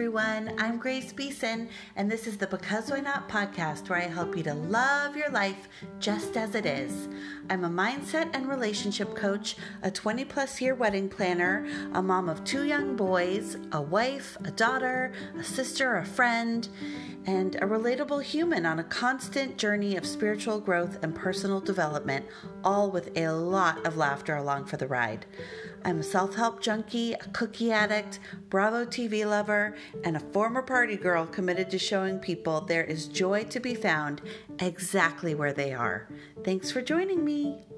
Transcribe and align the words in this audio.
everyone. 0.00 0.54
I'm 0.56 0.78
Grace 0.78 1.12
Beeson, 1.12 1.68
and 1.94 2.10
this 2.10 2.26
is 2.26 2.38
the 2.38 2.46
Because 2.46 2.90
Why 2.90 3.00
Not 3.00 3.28
podcast 3.28 3.90
where 3.90 3.98
I 3.98 4.04
help 4.04 4.34
you 4.34 4.42
to 4.44 4.54
love 4.54 5.14
your 5.14 5.28
life 5.28 5.68
just 5.98 6.38
as 6.38 6.54
it 6.54 6.64
is. 6.64 7.06
I'm 7.50 7.64
a 7.64 7.68
mindset 7.68 8.30
and 8.32 8.48
relationship 8.48 9.14
coach, 9.14 9.56
a 9.82 9.90
20 9.90 10.24
plus 10.24 10.58
year 10.58 10.74
wedding 10.74 11.10
planner, 11.10 11.66
a 11.92 12.00
mom 12.00 12.30
of 12.30 12.42
two 12.44 12.64
young 12.64 12.96
boys, 12.96 13.58
a 13.72 13.82
wife, 13.82 14.38
a 14.42 14.50
daughter, 14.50 15.12
a 15.38 15.44
sister, 15.44 15.98
a 15.98 16.06
friend, 16.06 16.66
and 17.26 17.56
a 17.56 17.60
relatable 17.60 18.22
human 18.22 18.64
on 18.64 18.78
a 18.78 18.84
constant 18.84 19.56
journey 19.58 19.96
of 19.96 20.06
spiritual 20.06 20.60
growth 20.60 20.98
and 21.02 21.14
personal 21.14 21.60
development, 21.60 22.26
all 22.64 22.90
with 22.90 23.16
a 23.16 23.28
lot 23.30 23.84
of 23.86 23.96
laughter 23.96 24.36
along 24.36 24.64
for 24.64 24.76
the 24.76 24.86
ride. 24.86 25.26
I'm 25.84 26.00
a 26.00 26.02
self 26.02 26.34
help 26.34 26.60
junkie, 26.60 27.14
a 27.14 27.28
cookie 27.32 27.72
addict, 27.72 28.20
Bravo 28.48 28.84
TV 28.84 29.24
lover, 29.24 29.76
and 30.04 30.16
a 30.16 30.20
former 30.20 30.62
party 30.62 30.96
girl 30.96 31.26
committed 31.26 31.70
to 31.70 31.78
showing 31.78 32.18
people 32.18 32.60
there 32.60 32.84
is 32.84 33.06
joy 33.06 33.44
to 33.44 33.60
be 33.60 33.74
found 33.74 34.20
exactly 34.58 35.34
where 35.34 35.52
they 35.52 35.72
are. 35.72 36.08
Thanks 36.44 36.70
for 36.70 36.82
joining 36.82 37.24
me. 37.24 37.69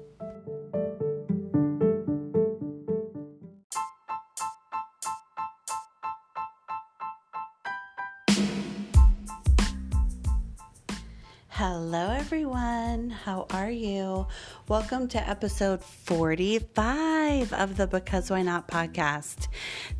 Hello, 11.65 12.11
everyone. 12.11 13.09
How 13.09 13.45
are 13.51 13.71
you? 13.71 14.27
Welcome 14.67 15.07
to 15.07 15.29
episode 15.29 15.81
45 15.81 17.53
of 17.53 17.77
the 17.77 17.87
Because 17.87 18.29
Why 18.29 18.41
Not 18.41 18.67
podcast. 18.67 19.47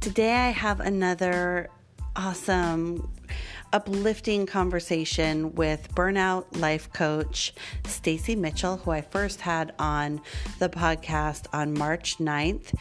Today, 0.02 0.34
I 0.34 0.50
have 0.50 0.82
another 0.82 1.70
awesome 2.18 3.10
uplifting 3.74 4.46
conversation 4.46 5.54
with 5.56 5.94
burnout 5.96 6.46
life 6.60 6.94
coach 6.94 7.54
Stacy 7.88 8.36
Mitchell, 8.36 8.78
who 8.78 8.92
I 8.92 9.02
first 9.02 9.42
had 9.42 9.74
on 9.80 10.22
the 10.60 10.70
podcast 10.70 11.48
on 11.52 11.74
March 11.74 12.20
9th 12.20 12.72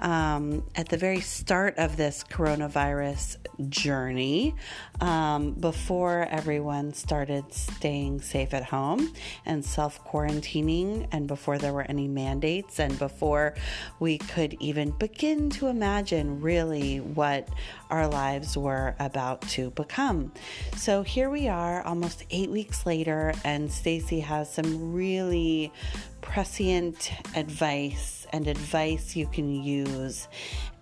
um, 0.00 0.62
at 0.76 0.90
the 0.90 0.98
very 0.98 1.22
start 1.22 1.78
of 1.78 1.96
this 1.96 2.22
coronavirus 2.22 3.38
journey 3.70 4.54
um, 5.00 5.52
before 5.52 6.26
everyone 6.30 6.92
started 6.92 7.50
staying 7.52 8.20
safe 8.20 8.52
at 8.52 8.64
home 8.64 9.12
and 9.46 9.64
self 9.64 10.04
quarantining, 10.04 11.08
and 11.12 11.26
before 11.26 11.56
there 11.56 11.72
were 11.72 11.86
any 11.88 12.08
mandates, 12.08 12.78
and 12.78 12.98
before 12.98 13.54
we 14.00 14.18
could 14.18 14.54
even 14.60 14.90
begin 14.90 15.48
to 15.50 15.68
imagine 15.68 16.40
really 16.40 16.98
what 17.00 17.48
our 17.90 18.06
lives 18.06 18.56
were 18.56 18.94
about 18.98 19.40
to 19.42 19.70
become. 19.70 20.30
So 20.76 21.02
here 21.02 21.30
we 21.30 21.48
are, 21.48 21.82
almost 21.82 22.24
eight 22.30 22.50
weeks 22.50 22.86
later, 22.86 23.32
and 23.44 23.70
Stacy 23.70 24.20
has 24.20 24.52
some 24.52 24.92
really 24.92 25.72
prescient 26.20 27.12
advice 27.36 28.26
and 28.32 28.46
advice 28.46 29.14
you 29.14 29.26
can 29.26 29.62
use 29.62 30.28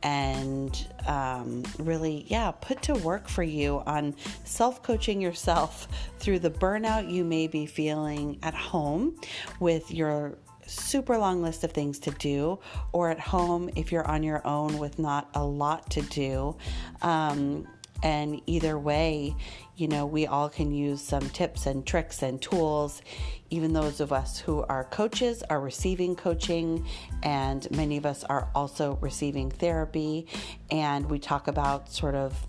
and 0.02 0.86
um, 1.06 1.62
really, 1.78 2.24
yeah, 2.28 2.52
put 2.52 2.82
to 2.82 2.94
work 2.94 3.28
for 3.28 3.42
you 3.42 3.82
on 3.86 4.14
self 4.44 4.82
coaching 4.82 5.20
yourself 5.20 5.88
through 6.18 6.38
the 6.38 6.50
burnout 6.50 7.10
you 7.10 7.24
may 7.24 7.46
be 7.46 7.66
feeling 7.66 8.38
at 8.42 8.54
home 8.54 9.16
with 9.58 9.90
your 9.90 10.38
super 10.66 11.18
long 11.18 11.42
list 11.42 11.64
of 11.64 11.72
things 11.72 11.98
to 11.98 12.10
do, 12.12 12.58
or 12.92 13.10
at 13.10 13.18
home 13.18 13.68
if 13.76 13.90
you're 13.90 14.06
on 14.06 14.22
your 14.22 14.46
own 14.46 14.78
with 14.78 14.98
not 14.98 15.28
a 15.34 15.44
lot 15.44 15.90
to 15.90 16.02
do. 16.02 16.56
Um, 17.02 17.66
and 18.02 18.40
either 18.46 18.78
way, 18.78 19.34
you 19.76 19.88
know, 19.88 20.06
we 20.06 20.26
all 20.26 20.48
can 20.48 20.72
use 20.72 21.00
some 21.00 21.28
tips 21.30 21.66
and 21.66 21.86
tricks 21.86 22.22
and 22.22 22.40
tools. 22.40 23.02
Even 23.50 23.72
those 23.72 24.00
of 24.00 24.12
us 24.12 24.38
who 24.38 24.62
are 24.64 24.84
coaches 24.84 25.42
are 25.50 25.60
receiving 25.60 26.14
coaching, 26.14 26.86
and 27.22 27.70
many 27.70 27.96
of 27.96 28.06
us 28.06 28.22
are 28.24 28.48
also 28.54 28.98
receiving 29.00 29.50
therapy. 29.50 30.26
And 30.70 31.10
we 31.10 31.18
talk 31.18 31.48
about 31.48 31.90
sort 31.90 32.14
of 32.14 32.46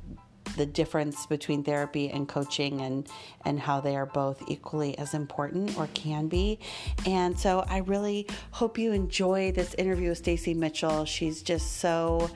the 0.57 0.65
difference 0.65 1.25
between 1.25 1.63
therapy 1.63 2.09
and 2.09 2.27
coaching 2.27 2.81
and 2.81 3.07
and 3.45 3.59
how 3.59 3.79
they 3.79 3.95
are 3.95 4.05
both 4.05 4.43
equally 4.47 4.97
as 4.97 5.13
important 5.13 5.77
or 5.77 5.87
can 5.93 6.27
be. 6.27 6.59
And 7.05 7.39
so 7.39 7.63
I 7.67 7.77
really 7.79 8.27
hope 8.51 8.77
you 8.77 8.91
enjoy 8.91 9.51
this 9.51 9.73
interview 9.75 10.09
with 10.09 10.17
Stacy 10.17 10.53
Mitchell. 10.53 11.05
She's 11.05 11.41
just 11.41 11.77
so 11.77 12.29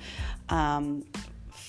um, 0.49 1.03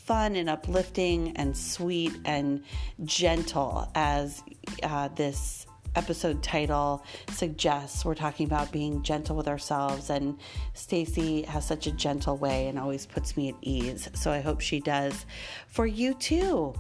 fun 0.07 0.37
and 0.37 0.49
uplifting 0.49 1.37
and 1.37 1.57
sweet 1.57 2.17
and 2.25 2.63
gentle 3.05 3.91
as 3.97 4.41
uh, 4.85 5.09
this 5.09 5.67
episode 5.97 6.41
title 6.45 7.05
suggests 7.31 8.05
we're 8.05 8.15
talking 8.15 8.47
about 8.47 8.71
being 8.71 9.03
gentle 9.03 9.35
with 9.35 9.49
ourselves 9.49 10.09
and 10.09 10.39
Stacy 10.75 11.43
has 11.43 11.67
such 11.67 11.89
a 11.89 11.91
gentle 11.91 12.37
way 12.37 12.69
and 12.69 12.79
always 12.79 13.05
puts 13.05 13.37
me 13.37 13.49
at 13.49 13.57
ease 13.63 14.09
so 14.15 14.31
I 14.31 14.41
hope 14.41 14.61
she 14.61 14.79
does 14.79 15.27
for 15.67 15.87
you 15.87 16.15
too 16.15 16.73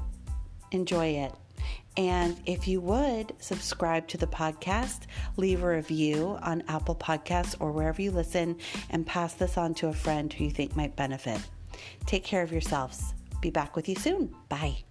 enjoy 0.70 1.06
it 1.06 1.32
and 1.96 2.38
if 2.46 2.68
you 2.68 2.80
would 2.82 3.32
subscribe 3.38 4.06
to 4.08 4.18
the 4.18 4.26
podcast, 4.26 5.04
leave 5.38 5.62
a 5.62 5.68
review 5.68 6.38
on 6.42 6.62
Apple 6.68 6.94
Podcasts 6.94 7.56
or 7.58 7.72
wherever 7.72 8.02
you 8.02 8.10
listen, 8.10 8.58
and 8.90 9.06
pass 9.06 9.32
this 9.32 9.56
on 9.56 9.72
to 9.76 9.88
a 9.88 9.94
friend 9.94 10.30
who 10.30 10.44
you 10.44 10.50
think 10.50 10.76
might 10.76 10.94
benefit. 10.94 11.40
Take 12.04 12.22
care 12.22 12.42
of 12.42 12.52
yourselves. 12.52 13.14
Be 13.40 13.50
back 13.50 13.76
with 13.76 13.88
you 13.88 13.94
soon. 13.94 14.34
Bye. 14.48 14.84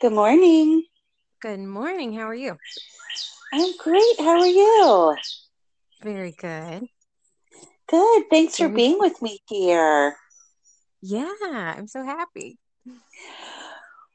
Good 0.00 0.12
morning. 0.12 0.84
Good 1.40 1.60
morning. 1.60 2.12
How 2.12 2.28
are 2.28 2.34
you? 2.34 2.56
I'm 3.52 3.76
great. 3.78 4.18
How 4.18 4.40
are 4.40 4.46
you? 4.46 5.16
Very 6.02 6.32
good. 6.32 6.86
Good. 7.88 8.24
Thanks 8.30 8.58
for 8.58 8.68
being 8.68 8.98
with 8.98 9.20
me 9.22 9.40
here. 9.48 10.16
Yeah, 11.00 11.32
I'm 11.42 11.88
so 11.88 12.04
happy. 12.04 12.58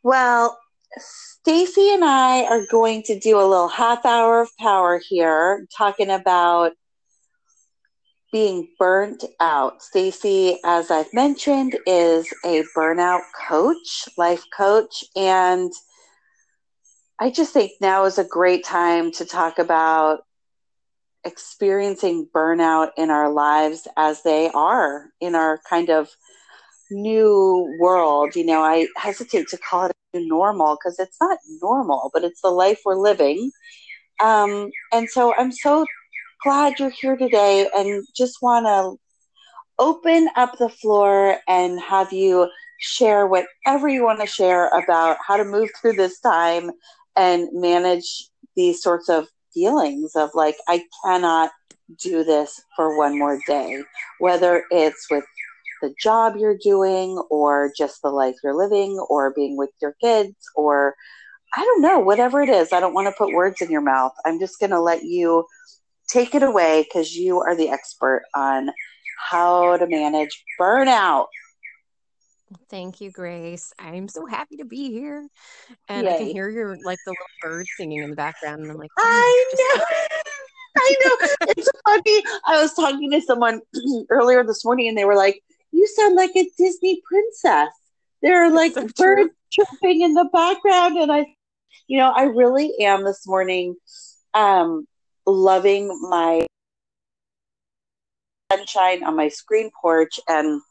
Well, 0.03 0.57
Stacy 0.97 1.93
and 1.93 2.03
I 2.03 2.43
are 2.43 2.65
going 2.69 3.01
to 3.03 3.19
do 3.19 3.39
a 3.39 3.47
little 3.47 3.69
half 3.69 4.05
hour 4.05 4.41
of 4.41 4.49
power 4.59 5.01
here 5.07 5.65
talking 5.75 6.09
about 6.09 6.73
being 8.31 8.67
burnt 8.79 9.23
out. 9.39 9.81
Stacy, 9.81 10.57
as 10.63 10.89
I've 10.89 11.13
mentioned, 11.13 11.77
is 11.85 12.27
a 12.45 12.63
burnout 12.75 13.21
coach, 13.47 14.07
life 14.17 14.43
coach, 14.55 15.03
and 15.15 15.71
I 17.19 17.29
just 17.29 17.53
think 17.53 17.73
now 17.81 18.05
is 18.05 18.17
a 18.17 18.23
great 18.23 18.65
time 18.65 19.11
to 19.13 19.25
talk 19.25 19.59
about 19.59 20.21
experiencing 21.23 22.27
burnout 22.33 22.89
in 22.97 23.11
our 23.11 23.31
lives 23.31 23.87
as 23.95 24.23
they 24.23 24.49
are 24.55 25.09
in 25.19 25.35
our 25.35 25.59
kind 25.69 25.89
of 25.89 26.09
new 26.89 27.77
world. 27.79 28.35
You 28.35 28.45
know, 28.45 28.61
I 28.61 28.87
hesitate 28.97 29.47
to 29.49 29.57
call 29.57 29.85
it 29.85 29.95
normal 30.13 30.77
because 30.77 30.99
it's 30.99 31.17
not 31.21 31.37
normal, 31.61 32.09
but 32.13 32.23
it's 32.23 32.41
the 32.41 32.49
life 32.49 32.81
we're 32.85 32.95
living. 32.95 33.51
Um, 34.19 34.71
and 34.91 35.09
so 35.09 35.33
I'm 35.35 35.51
so 35.51 35.85
glad 36.43 36.79
you're 36.79 36.89
here 36.89 37.15
today 37.15 37.67
and 37.75 38.05
just 38.15 38.41
want 38.41 38.65
to 38.65 38.99
open 39.79 40.27
up 40.35 40.57
the 40.57 40.69
floor 40.69 41.37
and 41.47 41.79
have 41.79 42.11
you 42.11 42.49
share 42.79 43.27
whatever 43.27 43.87
you 43.87 44.03
want 44.03 44.19
to 44.19 44.25
share 44.25 44.67
about 44.69 45.17
how 45.25 45.37
to 45.37 45.43
move 45.43 45.69
through 45.79 45.93
this 45.93 46.19
time 46.19 46.71
and 47.15 47.47
manage 47.53 48.29
these 48.55 48.81
sorts 48.81 49.09
of 49.09 49.27
feelings 49.53 50.15
of 50.15 50.29
like, 50.33 50.55
I 50.67 50.83
cannot 51.03 51.51
do 52.01 52.23
this 52.23 52.61
for 52.75 52.97
one 52.97 53.17
more 53.17 53.39
day, 53.47 53.83
whether 54.19 54.63
it's 54.71 55.07
with 55.11 55.25
the 55.81 55.93
job 56.01 56.35
you're 56.37 56.57
doing 56.57 57.21
or 57.29 57.71
just 57.77 58.01
the 58.01 58.09
life 58.09 58.35
you're 58.43 58.55
living 58.55 59.03
or 59.09 59.33
being 59.33 59.57
with 59.57 59.71
your 59.81 59.95
kids 60.01 60.35
or 60.55 60.95
I 61.53 61.65
don't 61.65 61.81
know, 61.81 61.99
whatever 61.99 62.41
it 62.41 62.49
is. 62.49 62.71
I 62.71 62.79
don't 62.79 62.93
want 62.93 63.07
to 63.07 63.17
put 63.17 63.33
words 63.33 63.61
in 63.61 63.69
your 63.69 63.81
mouth. 63.81 64.13
I'm 64.25 64.39
just 64.39 64.59
going 64.59 64.69
to 64.69 64.79
let 64.79 65.03
you 65.03 65.45
take 66.11 66.35
it 66.35 66.43
away 66.43 66.83
because 66.83 67.15
you 67.15 67.39
are 67.39 67.55
the 67.55 67.69
expert 67.69 68.23
on 68.35 68.69
how 69.17 69.77
to 69.77 69.87
manage 69.87 70.43
burnout. 70.59 71.27
Thank 72.69 72.99
you, 72.99 73.11
Grace. 73.11 73.73
I'm 73.79 74.07
so 74.09 74.25
happy 74.25 74.57
to 74.57 74.65
be 74.65 74.91
here. 74.91 75.27
And 75.87 76.05
Yay. 76.05 76.15
I 76.15 76.17
can 76.17 76.27
hear 76.27 76.49
your 76.49 76.77
like 76.83 76.99
the 77.05 77.11
little 77.11 77.25
bird 77.41 77.65
singing 77.77 78.01
in 78.01 78.09
the 78.09 78.15
background. 78.15 78.61
And 78.61 78.71
I'm 78.71 78.77
like, 78.77 78.91
oh, 78.97 79.03
I 79.03 79.77
know. 79.77 79.83
I 80.77 80.95
know. 81.05 81.27
It's 81.49 81.69
funny. 81.85 82.23
I 82.45 82.61
was 82.61 82.73
talking 82.73 83.11
to 83.11 83.21
someone 83.21 83.61
earlier 84.09 84.43
this 84.43 84.65
morning 84.65 84.89
and 84.89 84.97
they 84.97 85.05
were 85.05 85.15
like, 85.15 85.41
You 85.71 85.87
sound 85.87 86.15
like 86.15 86.31
a 86.35 86.49
Disney 86.57 87.01
princess. 87.07 87.69
There 88.21 88.43
are 88.43 88.51
like 88.51 88.73
so 88.73 88.87
birds 88.97 89.31
chirping 89.49 90.01
in 90.01 90.13
the 90.13 90.29
background. 90.31 90.97
And 90.97 91.11
I 91.11 91.25
you 91.87 91.97
know, 91.97 92.11
I 92.15 92.23
really 92.23 92.73
am 92.81 93.03
this 93.03 93.27
morning 93.27 93.75
um 94.33 94.87
loving 95.31 95.87
my 96.09 96.45
sunshine 98.51 99.03
on 99.03 99.15
my 99.15 99.29
screen 99.29 99.71
porch 99.81 100.19
and 100.27 100.61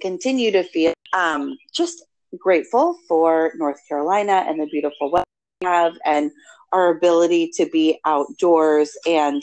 continue 0.00 0.50
to 0.50 0.62
feel 0.62 0.94
um, 1.12 1.56
just 1.74 2.04
grateful 2.38 2.98
for 3.08 3.52
North 3.56 3.80
Carolina 3.88 4.44
and 4.46 4.60
the 4.60 4.66
beautiful 4.66 5.10
weather 5.10 5.24
we 5.60 5.66
have 5.66 5.94
and 6.04 6.30
our 6.72 6.90
ability 6.90 7.50
to 7.54 7.66
be 7.66 7.98
outdoors. 8.06 8.96
And 9.06 9.42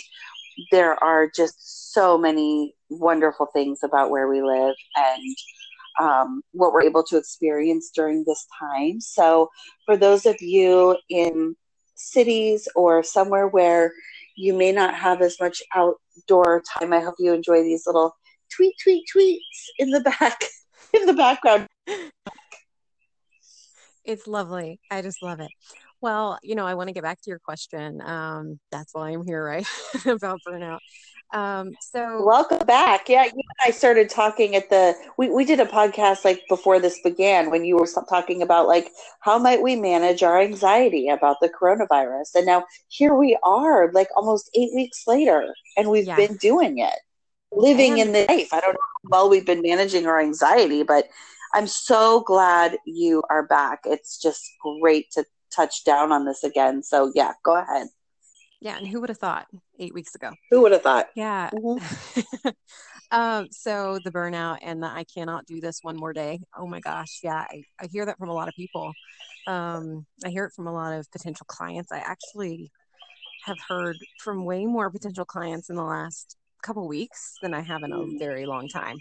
there 0.72 1.02
are 1.04 1.30
just 1.30 1.94
so 1.94 2.18
many 2.18 2.76
wonderful 2.90 3.48
things 3.54 3.80
about 3.84 4.10
where 4.10 4.28
we 4.28 4.42
live 4.42 4.76
and 4.96 5.36
um, 6.00 6.42
what 6.54 6.74
we're 6.74 6.84
able 6.84 7.04
to 7.04 7.18
experience 7.18 7.92
during 7.94 8.24
this 8.26 8.46
time. 8.60 9.00
So, 9.02 9.50
for 9.86 9.98
those 9.98 10.26
of 10.26 10.42
you 10.42 10.98
in 11.10 11.56
cities 11.96 12.68
or 12.76 13.04
somewhere 13.04 13.48
where 13.48 13.94
you 14.40 14.54
may 14.54 14.72
not 14.72 14.96
have 14.96 15.22
as 15.22 15.36
much 15.42 15.62
outdoor 15.76 16.64
time, 16.80 16.94
I 16.94 17.02
hope 17.02 17.16
you 17.20 17.34
enjoy 17.34 17.62
these 17.62 17.86
little 17.86 18.16
tweet, 18.56 18.74
tweet, 18.82 19.04
tweets 19.14 19.40
in 19.78 19.90
the 19.90 20.00
back, 20.00 20.40
in 20.94 21.06
the 21.06 21.14
background. 21.14 21.68
It's 24.06 24.28
lovely. 24.28 24.80
I 24.90 25.02
just 25.02 25.22
love 25.22 25.42
it. 25.42 25.52
Well, 26.02 26.40
you 26.42 26.56
know, 26.56 26.66
I 26.66 26.76
want 26.76 26.88
to 26.88 26.94
get 26.94 27.04
back 27.04 27.22
to 27.22 27.30
your 27.30 27.40
question. 27.40 28.02
Um, 28.02 28.60
that's 28.72 28.94
why 28.94 29.10
I'm 29.10 29.26
here, 29.26 29.44
right? 29.44 29.68
About 30.06 30.40
burnout. 30.48 30.80
Um, 31.32 31.74
so 31.80 32.26
welcome 32.26 32.66
back. 32.66 33.08
Yeah, 33.08 33.24
you 33.26 33.32
and 33.34 33.68
I 33.68 33.70
started 33.70 34.10
talking 34.10 34.56
at 34.56 34.70
the 34.72 34.96
we, 35.18 35.30
we 35.30 35.46
did 35.46 35.60
a 35.60 35.66
podcast 35.66 36.26
like 36.26 36.42
before 36.50 36.80
this 36.80 37.00
began 37.04 37.52
when 37.52 37.66
you 37.66 37.78
were 37.78 37.88
talking 38.10 38.42
about 38.42 38.68
like 38.68 38.90
how 39.20 39.38
might 39.38 39.62
we 39.62 39.76
manage 39.76 40.24
our 40.24 40.40
anxiety 40.42 41.08
about 41.08 41.38
the 41.40 41.50
coronavirus. 41.50 42.34
And 42.36 42.48
now 42.48 42.66
here 42.88 43.14
we 43.14 43.38
are, 43.44 43.92
like 43.92 44.08
almost 44.16 44.50
eight 44.56 44.72
weeks 44.74 45.04
later, 45.06 45.54
and 45.78 45.90
we've 45.90 46.08
yeah. 46.08 46.16
been 46.16 46.36
doing 46.38 46.80
it. 46.80 46.96
Living 47.52 47.98
in 47.98 48.12
the 48.12 48.26
life. 48.28 48.50
I 48.52 48.60
don't 48.60 48.74
know 48.74 48.80
how 48.80 49.10
well 49.10 49.30
we've 49.30 49.46
been 49.46 49.62
managing 49.62 50.08
our 50.08 50.20
anxiety, 50.20 50.84
but 50.84 51.06
I'm 51.54 51.68
so 51.68 52.22
glad 52.22 52.78
you 52.86 53.24
are 53.30 53.46
back. 53.46 53.82
It's 53.86 54.20
just 54.20 54.44
great 54.82 55.12
to 55.12 55.26
touch 55.56 55.84
down 55.84 56.12
on 56.12 56.26
this 56.26 56.44
again. 56.44 56.84
So 56.84 57.12
yeah, 57.16 57.34
go 57.44 57.58
ahead. 57.58 57.88
Yeah, 58.62 58.78
and 58.78 58.88
who 58.88 59.00
would 59.00 59.10
have 59.10 59.18
thought 59.18 59.48
eight 59.80 59.94
weeks 59.94 60.16
ago? 60.16 60.32
Who 60.52 60.62
would 60.62 60.74
have 60.74 60.82
thought? 60.82 61.08
Yeah. 61.16 61.50
Mm-hmm. 61.54 62.50
um, 63.12 63.48
so 63.52 64.00
the 64.04 64.12
burnout 64.12 64.58
and 64.62 64.84
the 64.84 64.88
I 64.88 65.06
cannot 65.06 65.46
do 65.46 65.62
this 65.62 65.80
one 65.82 65.96
more 65.96 66.12
day. 66.12 66.42
Oh 66.58 66.68
my 66.68 66.82
gosh, 66.82 67.20
yeah, 67.24 67.46
I, 67.50 67.64
I 67.80 67.88
hear 67.88 68.06
that 68.06 68.18
from 68.18 68.30
a 68.30 68.34
lot 68.34 68.50
of 68.50 68.54
people. 68.56 68.92
Um, 69.48 70.06
I 70.26 70.30
hear 70.30 70.46
it 70.46 70.54
from 70.54 70.68
a 70.68 70.74
lot 70.74 70.94
of 70.94 71.10
potential 71.12 71.46
clients. 71.48 71.92
I 71.92 72.00
actually 72.00 72.70
have 73.46 73.58
heard 73.68 73.96
from 74.20 74.44
way 74.44 74.66
more 74.66 74.90
potential 74.90 75.26
clients 75.26 75.70
in 75.70 75.78
the 75.78 75.84
last 75.84 76.36
couple 76.62 76.88
weeks 76.88 77.38
than 77.42 77.54
I 77.54 77.62
have 77.62 77.84
in 77.84 77.94
a 77.94 77.98
mm. 77.98 78.20
very 78.20 78.46
long 78.46 78.68
time. 78.68 78.98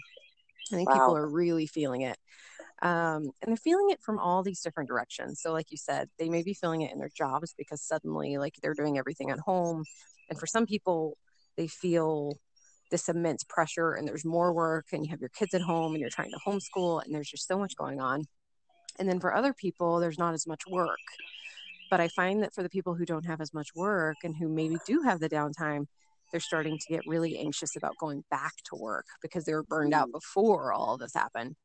I 0.71 0.75
think 0.75 0.89
wow. 0.89 0.95
people 0.95 1.17
are 1.17 1.27
really 1.27 1.67
feeling 1.67 2.01
it. 2.01 2.17
Um, 2.81 3.31
and 3.41 3.47
they're 3.49 3.57
feeling 3.57 3.89
it 3.89 4.01
from 4.01 4.19
all 4.19 4.41
these 4.41 4.61
different 4.61 4.87
directions. 4.87 5.41
So, 5.41 5.51
like 5.51 5.71
you 5.71 5.77
said, 5.77 6.09
they 6.17 6.29
may 6.29 6.43
be 6.43 6.53
feeling 6.53 6.81
it 6.81 6.91
in 6.91 6.99
their 6.99 7.11
jobs 7.15 7.53
because 7.57 7.81
suddenly, 7.81 8.37
like, 8.37 8.55
they're 8.61 8.73
doing 8.73 8.97
everything 8.97 9.31
at 9.31 9.39
home. 9.39 9.83
And 10.29 10.39
for 10.39 10.47
some 10.47 10.65
people, 10.65 11.17
they 11.57 11.67
feel 11.67 12.37
this 12.89 13.09
immense 13.09 13.43
pressure 13.43 13.93
and 13.93 14.07
there's 14.07 14.25
more 14.25 14.53
work 14.53 14.87
and 14.91 15.05
you 15.05 15.11
have 15.11 15.19
your 15.19 15.29
kids 15.29 15.53
at 15.53 15.61
home 15.61 15.93
and 15.93 16.01
you're 16.01 16.09
trying 16.09 16.31
to 16.31 16.39
homeschool 16.45 17.03
and 17.03 17.13
there's 17.13 17.29
just 17.29 17.47
so 17.47 17.57
much 17.57 17.75
going 17.75 17.99
on. 17.99 18.23
And 18.97 19.07
then 19.07 19.19
for 19.19 19.35
other 19.35 19.53
people, 19.53 19.99
there's 19.99 20.17
not 20.17 20.33
as 20.33 20.47
much 20.47 20.61
work. 20.67 20.97
But 21.89 21.99
I 21.99 22.07
find 22.09 22.43
that 22.43 22.53
for 22.53 22.63
the 22.63 22.69
people 22.69 22.95
who 22.95 23.05
don't 23.05 23.25
have 23.25 23.41
as 23.41 23.53
much 23.53 23.69
work 23.75 24.17
and 24.23 24.35
who 24.35 24.47
maybe 24.47 24.77
do 24.85 25.01
have 25.01 25.19
the 25.19 25.29
downtime, 25.29 25.85
they're 26.31 26.39
starting 26.39 26.77
to 26.77 26.93
get 26.93 27.07
really 27.07 27.37
anxious 27.39 27.75
about 27.75 27.97
going 27.99 28.23
back 28.29 28.53
to 28.65 28.75
work 28.75 29.05
because 29.21 29.45
they 29.45 29.53
were 29.53 29.63
burned 29.63 29.93
out 29.93 30.09
mm. 30.09 30.13
before 30.13 30.71
all 30.73 30.93
of 30.93 30.99
this 30.99 31.13
happened. 31.13 31.55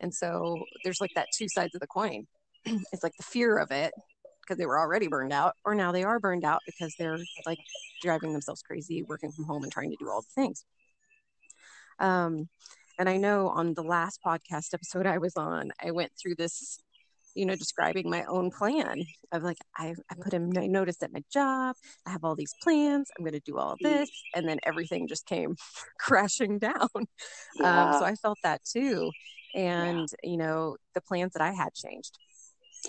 And 0.00 0.12
so 0.14 0.62
there's 0.84 1.00
like 1.00 1.12
that 1.14 1.28
two 1.36 1.48
sides 1.48 1.74
of 1.74 1.80
the 1.80 1.86
coin. 1.86 2.26
it's 2.64 3.02
like 3.02 3.16
the 3.16 3.24
fear 3.24 3.58
of 3.58 3.70
it 3.70 3.92
because 4.48 4.58
they 4.58 4.66
were 4.66 4.78
already 4.78 5.08
burned 5.08 5.32
out, 5.32 5.54
or 5.64 5.74
now 5.74 5.92
they 5.92 6.04
are 6.04 6.18
burned 6.18 6.44
out 6.44 6.60
because 6.64 6.94
they're 6.98 7.18
like 7.44 7.58
driving 8.02 8.32
themselves 8.32 8.62
crazy, 8.62 9.02
working 9.02 9.30
from 9.30 9.44
home 9.44 9.62
and 9.62 9.70
trying 9.70 9.90
to 9.90 9.96
do 9.98 10.08
all 10.08 10.22
the 10.22 10.42
things. 10.42 10.64
Um, 11.98 12.48
and 12.98 13.08
I 13.08 13.16
know 13.18 13.48
on 13.48 13.74
the 13.74 13.82
last 13.82 14.20
podcast 14.24 14.72
episode 14.72 15.06
I 15.06 15.18
was 15.18 15.36
on, 15.36 15.70
I 15.84 15.90
went 15.90 16.12
through 16.20 16.36
this, 16.36 16.80
you 17.34 17.44
know, 17.44 17.54
describing 17.56 18.08
my 18.08 18.24
own 18.24 18.50
plan 18.50 19.04
of 19.32 19.42
like, 19.42 19.58
I, 19.76 19.94
I 20.10 20.14
put 20.20 20.32
in 20.32 20.50
my 20.54 20.66
notice 20.66 21.02
at 21.02 21.12
my 21.12 21.22
job, 21.30 21.76
I 22.06 22.10
have 22.10 22.24
all 22.24 22.34
these 22.34 22.54
plans, 22.62 23.10
I'm 23.16 23.24
going 23.24 23.34
to 23.34 23.40
do 23.40 23.58
all 23.58 23.76
this. 23.80 24.10
And 24.34 24.48
then 24.48 24.58
everything 24.64 25.08
just 25.08 25.26
came 25.26 25.56
crashing 26.00 26.58
down. 26.58 26.88
Yeah. 27.60 27.92
Um, 27.92 28.00
so 28.00 28.04
I 28.04 28.14
felt 28.14 28.38
that 28.42 28.62
too 28.64 29.10
and 29.54 30.08
yeah. 30.22 30.30
you 30.30 30.36
know 30.36 30.76
the 30.94 31.00
plans 31.00 31.32
that 31.32 31.42
i 31.42 31.52
had 31.52 31.74
changed. 31.74 32.18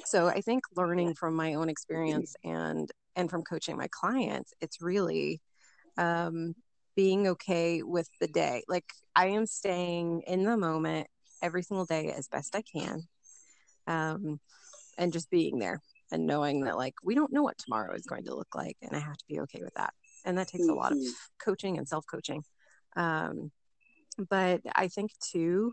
So 0.05 0.27
i 0.27 0.41
think 0.41 0.63
learning 0.75 1.15
from 1.15 1.35
my 1.35 1.55
own 1.55 1.69
experience 1.69 2.35
and 2.43 2.89
and 3.15 3.29
from 3.29 3.43
coaching 3.43 3.77
my 3.77 3.87
clients 3.91 4.53
it's 4.61 4.81
really 4.81 5.41
um 5.97 6.55
being 6.95 7.27
okay 7.29 7.81
with 7.81 8.09
the 8.19 8.27
day. 8.27 8.63
Like 8.67 8.85
i 9.15 9.27
am 9.27 9.45
staying 9.45 10.23
in 10.27 10.43
the 10.43 10.57
moment 10.57 11.07
every 11.41 11.63
single 11.63 11.85
day 11.85 12.11
as 12.11 12.27
best 12.27 12.55
i 12.55 12.61
can 12.61 13.07
um 13.87 14.39
and 14.97 15.13
just 15.13 15.29
being 15.29 15.57
there 15.57 15.81
and 16.11 16.27
knowing 16.27 16.65
that 16.65 16.77
like 16.77 16.95
we 17.03 17.15
don't 17.15 17.31
know 17.31 17.43
what 17.43 17.57
tomorrow 17.57 17.95
is 17.95 18.05
going 18.05 18.25
to 18.25 18.35
look 18.35 18.53
like 18.55 18.75
and 18.81 18.95
i 18.95 18.99
have 18.99 19.17
to 19.17 19.25
be 19.27 19.39
okay 19.39 19.61
with 19.63 19.73
that. 19.75 19.93
And 20.25 20.37
that 20.37 20.49
takes 20.49 20.67
a 20.67 20.73
lot 20.73 20.91
of 20.91 20.97
mm-hmm. 20.97 21.09
coaching 21.43 21.77
and 21.77 21.87
self-coaching. 21.87 22.43
Um 22.95 23.51
but 24.29 24.61
i 24.75 24.89
think 24.89 25.11
too 25.19 25.71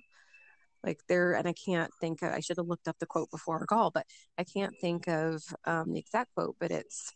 like 0.87 1.01
there 1.09 1.35
and 1.35 1.47
i 1.47 1.53
can't 1.53 1.91
think 2.01 2.23
of, 2.23 2.33
i 2.33 2.41
should 2.41 2.57
have 2.57 2.69
looked 2.69 2.89
up 2.89 2.99
the 2.99 3.07
quote 3.07 3.31
before 3.31 3.59
our 3.59 3.67
call 3.67 3.91
but 3.91 4.07
i 4.39 4.45
can't 4.45 4.75
think 4.81 5.09
of 5.09 5.43
um, 5.67 5.93
the 5.93 5.99
exact 5.99 6.33
quote 6.35 6.57
but 6.59 6.71
it's 6.71 7.13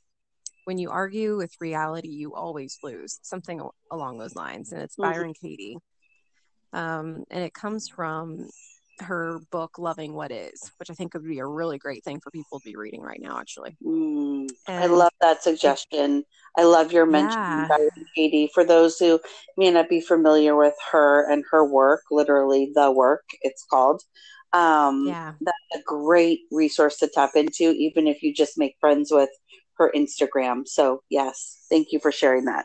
when 0.64 0.76
you 0.76 0.90
argue 0.90 1.36
with 1.36 1.52
reality 1.60 2.08
you 2.08 2.34
always 2.34 2.78
lose 2.82 3.18
something 3.22 3.62
along 3.90 4.18
those 4.18 4.34
lines 4.34 4.72
and 4.72 4.82
it's 4.82 4.96
mm-hmm. 4.96 5.10
byron 5.10 5.34
katie 5.40 5.78
um, 6.72 7.24
and 7.30 7.42
it 7.42 7.54
comes 7.54 7.88
from 7.88 8.48
her 9.00 9.40
book 9.50 9.78
loving 9.78 10.12
what 10.12 10.30
is 10.30 10.70
which 10.78 10.90
i 10.90 10.94
think 10.94 11.14
would 11.14 11.24
be 11.24 11.38
a 11.38 11.46
really 11.46 11.78
great 11.78 12.04
thing 12.04 12.20
for 12.20 12.30
people 12.30 12.60
to 12.60 12.64
be 12.64 12.76
reading 12.76 13.00
right 13.00 13.20
now 13.22 13.38
actually 13.38 13.76
mm, 13.82 14.19
i 14.68 14.86
love 14.86 15.12
that 15.20 15.42
suggestion 15.42 16.24
i 16.58 16.62
love 16.62 16.92
your 16.92 17.06
mention 17.06 17.38
yeah. 17.38 17.68
katie 18.14 18.50
for 18.52 18.64
those 18.64 18.98
who 18.98 19.20
may 19.56 19.70
not 19.70 19.88
be 19.88 20.00
familiar 20.00 20.56
with 20.56 20.74
her 20.90 21.30
and 21.30 21.44
her 21.50 21.64
work 21.64 22.02
literally 22.10 22.70
the 22.74 22.90
work 22.90 23.24
it's 23.42 23.64
called 23.68 24.02
um, 24.52 25.04
yeah 25.06 25.34
that's 25.40 25.80
a 25.80 25.82
great 25.86 26.40
resource 26.50 26.96
to 26.98 27.08
tap 27.08 27.30
into 27.36 27.70
even 27.70 28.06
if 28.06 28.22
you 28.22 28.34
just 28.34 28.58
make 28.58 28.74
friends 28.80 29.10
with 29.12 29.30
her 29.78 29.92
instagram 29.94 30.66
so 30.66 31.02
yes 31.08 31.64
thank 31.70 31.92
you 31.92 32.00
for 32.00 32.10
sharing 32.10 32.44
that 32.46 32.64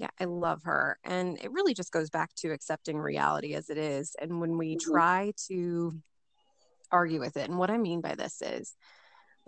yeah, 0.00 0.08
I 0.18 0.24
love 0.24 0.62
her. 0.62 0.98
And 1.04 1.38
it 1.42 1.52
really 1.52 1.74
just 1.74 1.92
goes 1.92 2.08
back 2.08 2.34
to 2.36 2.52
accepting 2.52 2.96
reality 2.96 3.52
as 3.52 3.68
it 3.68 3.76
is. 3.76 4.16
And 4.18 4.40
when 4.40 4.56
we 4.56 4.76
mm-hmm. 4.76 4.92
try 4.92 5.32
to 5.48 5.92
argue 6.90 7.20
with 7.20 7.36
it, 7.36 7.50
and 7.50 7.58
what 7.58 7.70
I 7.70 7.76
mean 7.76 8.00
by 8.00 8.14
this 8.14 8.40
is, 8.40 8.74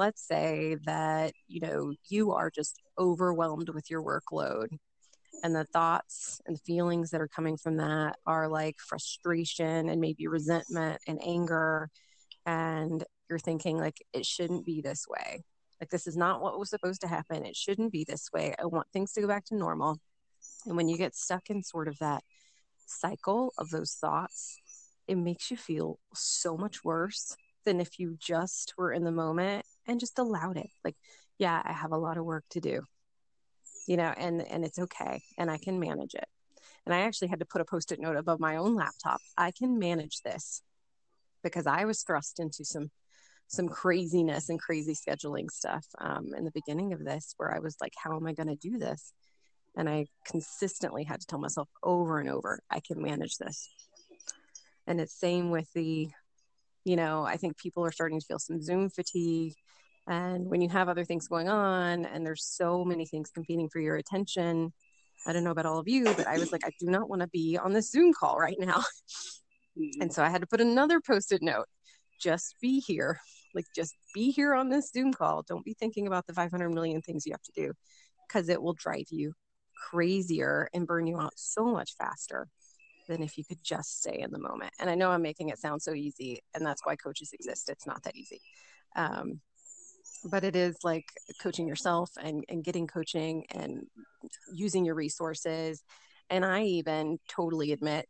let's 0.03 0.27
say 0.27 0.77
that, 0.85 1.33
you 1.47 1.61
know, 1.61 1.93
you 2.09 2.33
are 2.33 2.51
just 2.51 2.83
overwhelmed 2.99 3.69
with 3.69 3.89
your 3.89 4.03
workload 4.03 4.67
and 5.45 5.55
the 5.55 5.63
thoughts 5.63 6.41
and 6.45 6.61
feelings 6.61 7.11
that 7.11 7.21
are 7.21 7.29
coming 7.29 7.57
from 7.57 7.77
that 7.77 8.17
are 8.27 8.49
like 8.49 8.75
frustration 8.81 9.89
and 9.89 10.01
maybe 10.01 10.27
resentment 10.27 11.01
and 11.07 11.21
anger. 11.25 11.89
And 12.47 13.05
you're 13.31 13.39
thinking 13.39 13.79
like 13.79 14.05
it 14.13 14.27
shouldn't 14.27 14.67
be 14.67 14.81
this 14.81 15.07
way. 15.09 15.45
Like 15.81 15.91
this 15.91 16.09
is 16.09 16.17
not 16.17 16.43
what 16.43 16.59
was 16.59 16.71
supposed 16.71 17.03
to 17.03 17.07
happen. 17.07 17.47
It 17.47 17.55
shouldn't 17.55 17.93
be 17.93 18.03
this 18.03 18.29
way. 18.33 18.57
I 18.61 18.67
want 18.67 18.89
things 18.93 19.13
to 19.13 19.21
go 19.21 19.29
back 19.29 19.45
to 19.47 19.57
normal. 19.57 20.01
And 20.67 20.77
when 20.77 20.89
you 20.89 20.99
get 20.99 21.15
stuck 21.15 21.49
in 21.49 21.63
sort 21.63 21.87
of 21.87 21.97
that 22.01 22.25
cycle 22.87 23.53
of 23.57 23.71
those 23.71 23.93
thoughts, 23.93 24.59
it 25.07 25.17
makes 25.17 25.49
you 25.49 25.57
feel 25.57 26.01
so 26.13 26.57
much 26.57 26.83
worse 26.83 27.37
than 27.65 27.81
if 27.81 28.01
you 28.01 28.17
just 28.19 28.75
were 28.77 28.93
in 28.93 29.05
the 29.05 29.13
moment 29.13 29.65
and 29.87 30.01
just 30.01 30.19
allowed 30.19 30.57
it. 30.57 30.69
Like, 30.85 30.97
yeah, 31.39 31.61
I 31.65 31.73
have 31.73 31.93
a 31.93 31.99
lot 31.99 32.19
of 32.19 32.25
work 32.25 32.45
to 32.51 32.61
do. 32.61 32.83
You 33.89 33.97
know, 33.97 34.15
and 34.17 34.41
and 34.43 34.65
it's 34.65 34.79
okay 34.79 35.23
and 35.37 35.51
I 35.51 35.59
can 35.59 35.81
manage 35.81 36.15
it. 36.15 36.27
And 36.87 36.95
I 36.95 37.01
actually 37.01 37.29
had 37.29 37.41
to 37.41 37.47
put 37.47 37.61
a 37.61 37.65
post-it 37.65 38.01
note 38.01 38.17
above 38.17 38.41
my 38.41 38.57
own 38.57 38.75
laptop. 38.75 39.21
I 39.37 39.51
can 39.51 39.79
manage 39.79 40.21
this 40.25 40.63
because 41.43 41.67
I 41.67 41.85
was 41.85 42.03
thrust 42.03 42.39
into 42.39 42.65
some 42.65 42.91
some 43.49 43.69
craziness 43.69 44.49
and 44.49 44.61
crazy 44.61 44.95
scheduling 44.95 45.51
stuff 45.51 45.85
um, 45.99 46.29
in 46.37 46.45
the 46.45 46.51
beginning 46.53 46.93
of 46.93 47.05
this 47.05 47.35
where 47.37 47.55
I 47.55 47.59
was 47.59 47.77
like, 47.81 47.93
how 48.03 48.17
am 48.17 48.27
I 48.27 48.33
going 48.33 48.49
to 48.49 48.57
do 48.57 48.79
this? 48.79 49.13
And 49.77 49.89
I 49.89 50.07
consistently 50.27 51.05
had 51.05 51.21
to 51.21 51.27
tell 51.27 51.39
myself 51.39 51.69
over 51.83 52.19
and 52.19 52.31
over, 52.31 52.61
I 52.71 52.81
can 52.81 53.03
manage 53.03 53.37
this. 53.37 53.69
And 54.87 55.01
it's 55.01 55.19
same 55.19 55.51
with 55.51 55.71
the, 55.75 56.09
you 56.85 56.97
know, 56.97 57.25
I 57.25 57.37
think 57.37 57.57
people 57.57 57.85
are 57.85 57.93
starting 57.93 58.21
to 58.21 58.27
feel 58.27 58.39
some 58.39 58.61
Zoom 58.61 58.91
fatigue. 58.91 59.55
And 60.09 60.47
when 60.47 60.61
you 60.61 60.69
have 60.69 60.89
other 60.89 61.05
things 61.05 61.29
going 61.29 61.49
on 61.49 62.05
and 62.05 62.27
there's 62.27 62.45
so 62.45 62.85
many 62.85 63.07
things 63.07 63.31
competing 63.31 63.69
for 63.69 63.79
your 63.79 63.97
attention, 63.97 64.73
I 65.27 65.33
don't 65.33 65.45
know 65.45 65.53
about 65.53 65.67
all 65.67 65.79
of 65.79 65.87
you, 65.87 66.05
but 66.05 66.27
I 66.27 66.39
was 66.39 66.51
like, 66.51 66.67
I 66.67 66.71
do 66.81 66.87
not 66.87 67.09
want 67.09 67.23
to 67.23 67.29
be 67.29 67.57
on 67.57 67.73
this 67.73 67.91
Zoom 67.91 68.13
call 68.13 68.39
right 68.39 68.57
now. 68.59 68.83
And 69.75 70.11
mm. 70.11 70.13
so 70.13 70.23
I 70.23 70.29
had 70.29 70.43
to 70.43 70.47
put 70.47 70.61
another 70.61 71.01
post 71.01 71.33
it 71.33 71.41
note 71.41 71.65
just 72.21 72.57
be 72.61 72.81
here. 72.81 73.19
Like, 73.55 73.67
just 73.75 73.95
be 74.15 74.31
here 74.31 74.55
on 74.55 74.69
this 74.69 74.91
Zoom 74.91 75.13
call. 75.13 75.43
Don't 75.47 75.65
be 75.65 75.75
thinking 75.75 76.07
about 76.07 76.27
the 76.27 76.33
500 76.33 76.71
million 76.71 77.03
things 77.03 77.27
you 77.27 77.33
have 77.33 77.43
to 77.43 77.53
do 77.55 77.73
because 78.27 78.49
it 78.49 78.63
will 78.63 78.73
drive 78.73 79.07
you 79.11 79.33
crazier 79.91 80.69
and 80.73 80.87
burn 80.87 81.07
you 81.07 81.19
out 81.19 81.33
so 81.37 81.65
much 81.67 81.95
faster 81.99 82.49
than 83.09 83.23
if 83.23 83.39
you 83.39 83.45
could 83.45 83.63
just 83.63 84.01
stay 84.01 84.19
in 84.21 84.31
the 84.31 84.39
moment. 84.39 84.73
And 84.79 84.89
I 84.89 84.95
know 84.95 85.11
I'm 85.11 85.23
making 85.23 85.49
it 85.49 85.59
sound 85.59 85.83
so 85.83 85.93
easy, 85.93 86.41
and 86.55 86.65
that's 86.65 86.85
why 86.85 86.97
coaches 86.97 87.33
exist. 87.33 87.69
It's 87.69 87.87
not 87.87 88.03
that 88.05 88.17
easy. 88.17 88.41
Um, 88.97 89.41
but 90.25 90.45
it 90.45 90.55
is 90.55 90.77
like 90.85 91.07
coaching 91.41 91.67
yourself 91.67 92.11
and, 92.21 92.45
and 92.49 92.65
getting 92.65 92.87
coaching 92.87 93.45
and 93.51 93.87
using 94.53 94.85
your 94.85 94.95
resources. 94.95 95.83
And 96.31 96.45
I 96.45 96.63
even 96.63 97.19
totally 97.29 97.73
admit 97.73 98.09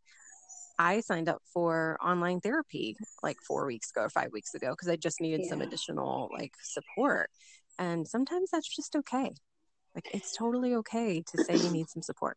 I 0.78 1.00
signed 1.00 1.28
up 1.28 1.42
for 1.52 1.98
online 2.02 2.40
therapy 2.40 2.96
like 3.22 3.38
four 3.46 3.66
weeks 3.66 3.90
ago 3.90 4.02
or 4.02 4.10
five 4.10 4.32
weeks 4.32 4.54
ago 4.54 4.70
because 4.70 4.88
I 4.88 4.96
just 4.96 5.20
needed 5.20 5.42
yeah. 5.44 5.50
some 5.50 5.62
additional 5.62 6.30
like 6.32 6.54
support. 6.62 7.30
And 7.78 8.06
sometimes 8.06 8.50
that's 8.50 8.74
just 8.74 8.96
okay. 8.96 9.32
Like 9.94 10.08
it's 10.12 10.36
totally 10.36 10.74
okay 10.76 11.22
to 11.22 11.44
say 11.44 11.56
you 11.56 11.70
need 11.70 11.88
some 11.88 12.02
support. 12.02 12.36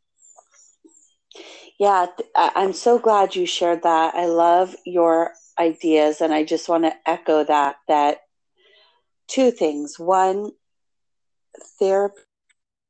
Yeah, 1.80 2.08
I'm 2.36 2.74
so 2.74 3.00
glad 3.00 3.36
you 3.36 3.46
shared 3.46 3.84
that. 3.84 4.16
I 4.16 4.26
love 4.28 4.76
your 4.86 5.34
ideas 5.60 6.22
and 6.22 6.34
I 6.34 6.44
just 6.44 6.70
want 6.70 6.84
to 6.86 6.94
echo 7.06 7.44
that 7.44 7.78
that 7.88 8.20
two 9.28 9.52
things. 9.52 10.00
One, 10.00 10.52
therapy 11.80 12.22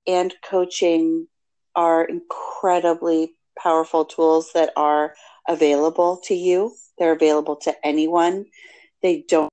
and 0.07 0.33
coaching 0.43 1.27
are 1.75 2.05
incredibly 2.05 3.31
powerful 3.57 4.05
tools 4.05 4.51
that 4.53 4.71
are 4.75 5.15
available 5.47 6.21
to 6.25 6.35
you. 6.35 6.73
They're 6.97 7.13
available 7.13 7.55
to 7.57 7.73
anyone. 7.85 8.45
They 9.01 9.25
don't 9.27 9.49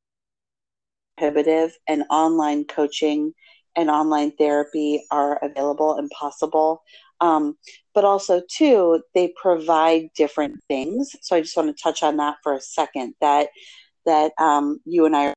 prohibitive 1.17 1.73
and 1.89 2.05
online 2.11 2.65
coaching 2.65 3.33
and 3.77 3.91
online 3.91 4.33
therapy 4.33 5.05
are 5.11 5.39
available 5.43 5.95
and 5.99 6.11
possible. 6.11 6.83
Um, 7.23 7.57
but 7.95 8.05
also, 8.05 8.43
too, 8.51 9.03
they 9.15 9.33
provide 9.41 10.11
different 10.15 10.61
things. 10.69 11.15
So 11.23 11.37
I 11.37 11.41
just 11.41 11.57
want 11.57 11.75
to 11.75 11.83
touch 11.83 12.03
on 12.03 12.19
that 12.19 12.37
for 12.43 12.55
a 12.55 12.61
second. 12.61 13.15
That 13.23 13.49
that 14.05 14.33
um, 14.39 14.81
you 14.85 15.07
and 15.07 15.17
I 15.17 15.33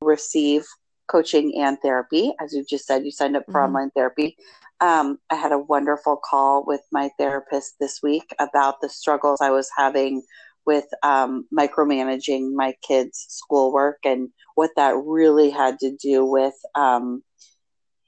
receive 0.00 0.64
coaching 1.08 1.62
and 1.62 1.78
therapy, 1.80 2.34
as 2.40 2.52
you 2.52 2.64
just 2.68 2.86
said, 2.86 3.04
you 3.04 3.10
signed 3.10 3.36
up 3.36 3.44
for 3.46 3.60
mm-hmm. 3.60 3.66
online 3.66 3.90
therapy. 3.90 4.36
Um, 4.80 5.18
I 5.30 5.36
had 5.36 5.52
a 5.52 5.58
wonderful 5.58 6.16
call 6.16 6.64
with 6.66 6.82
my 6.92 7.10
therapist 7.18 7.76
this 7.80 8.00
week 8.02 8.34
about 8.38 8.80
the 8.80 8.88
struggles 8.88 9.40
I 9.40 9.50
was 9.50 9.70
having 9.74 10.22
with 10.66 10.86
um, 11.02 11.46
micromanaging 11.56 12.52
my 12.54 12.74
kids' 12.82 13.24
schoolwork 13.28 13.98
and 14.04 14.28
what 14.56 14.70
that 14.76 14.96
really 14.96 15.50
had 15.50 15.78
to 15.78 15.96
do 15.96 16.24
with 16.24 16.54
um, 16.74 17.22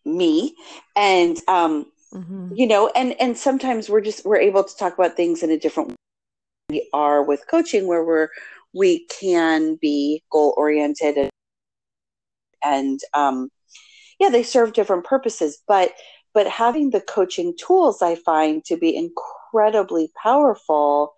me. 0.05 0.55
And 0.97 1.39
um, 1.47 1.87
mm-hmm. 2.15 2.53
you 2.55 2.67
know, 2.67 2.91
and 2.95 3.15
and 3.21 3.37
sometimes 3.37 3.89
we're 3.89 4.01
just 4.01 4.25
we're 4.25 4.39
able 4.39 4.65
to 4.65 4.77
talk 4.77 4.95
about 4.95 5.17
things 5.17 5.43
in 5.43 5.51
a 5.51 5.59
different 5.59 5.91
way 5.91 5.95
we 6.71 6.89
are 6.93 7.23
with 7.23 7.47
coaching, 7.51 7.87
where 7.87 8.05
we're 8.05 8.29
we 8.75 9.07
can 9.07 9.77
be 9.77 10.23
goal 10.31 10.55
oriented 10.57 11.17
and, 11.17 11.31
and 12.65 13.01
um, 13.15 13.51
yeah, 14.19 14.29
they 14.29 14.43
serve 14.43 14.73
different 14.73 15.05
purposes, 15.05 15.63
but 15.67 15.93
but 16.35 16.47
having 16.47 16.91
the 16.91 17.01
coaching 17.01 17.55
tools 17.59 18.03
I 18.03 18.15
find 18.15 18.65
to 18.67 18.77
be 18.77 18.95
incredibly 18.97 20.11
powerful 20.23 21.15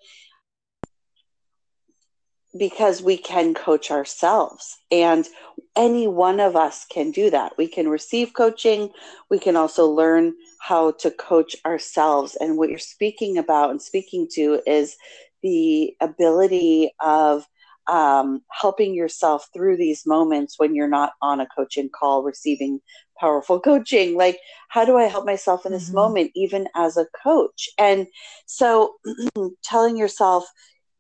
because 2.59 3.03
we 3.03 3.17
can 3.17 3.55
coach 3.55 3.91
ourselves 3.91 4.79
and 4.91 5.29
any 5.77 6.09
one 6.09 6.41
of 6.41 6.57
us 6.57 6.85
can 6.85 7.11
do 7.11 7.31
that. 7.31 7.57
We 7.57 7.69
can 7.69 7.89
receive 7.89 8.35
coaching. 8.35 8.91
We 9.31 9.39
can 9.39 9.57
also 9.57 9.87
learn 9.87 10.35
how 10.61 10.93
to 10.93 11.11
coach 11.13 11.55
ourselves. 11.65 12.37
And 12.37 12.59
what 12.59 12.71
you're 12.71 12.79
speaking 12.79 13.39
about 13.39 13.71
and 13.71 13.81
speaking 13.81 14.27
to 14.35 14.61
is 14.67 14.97
the 15.43 15.95
ability 16.01 16.93
of 17.01 17.47
um, 17.87 18.43
helping 18.51 18.95
yourself 18.95 19.49
through 19.53 19.77
these 19.77 20.07
moments 20.07 20.55
when 20.59 20.75
you're 20.75 20.89
not 20.89 21.13
on 21.23 21.41
a 21.41 21.47
coaching 21.47 21.89
call 21.89 22.23
receiving 22.23 22.81
powerful 23.19 23.61
coaching. 23.71 24.17
Like 24.17 24.39
how 24.69 24.85
do 24.85 24.97
i 24.97 25.05
help 25.05 25.27
myself 25.27 25.67
in 25.67 25.73
this 25.73 25.87
mm-hmm. 25.87 25.97
moment 25.97 26.31
even 26.35 26.69
as 26.75 26.97
a 26.97 27.07
coach? 27.23 27.69
And 27.79 28.07
so 28.47 28.95
telling 29.65 29.97
yourself 29.97 30.45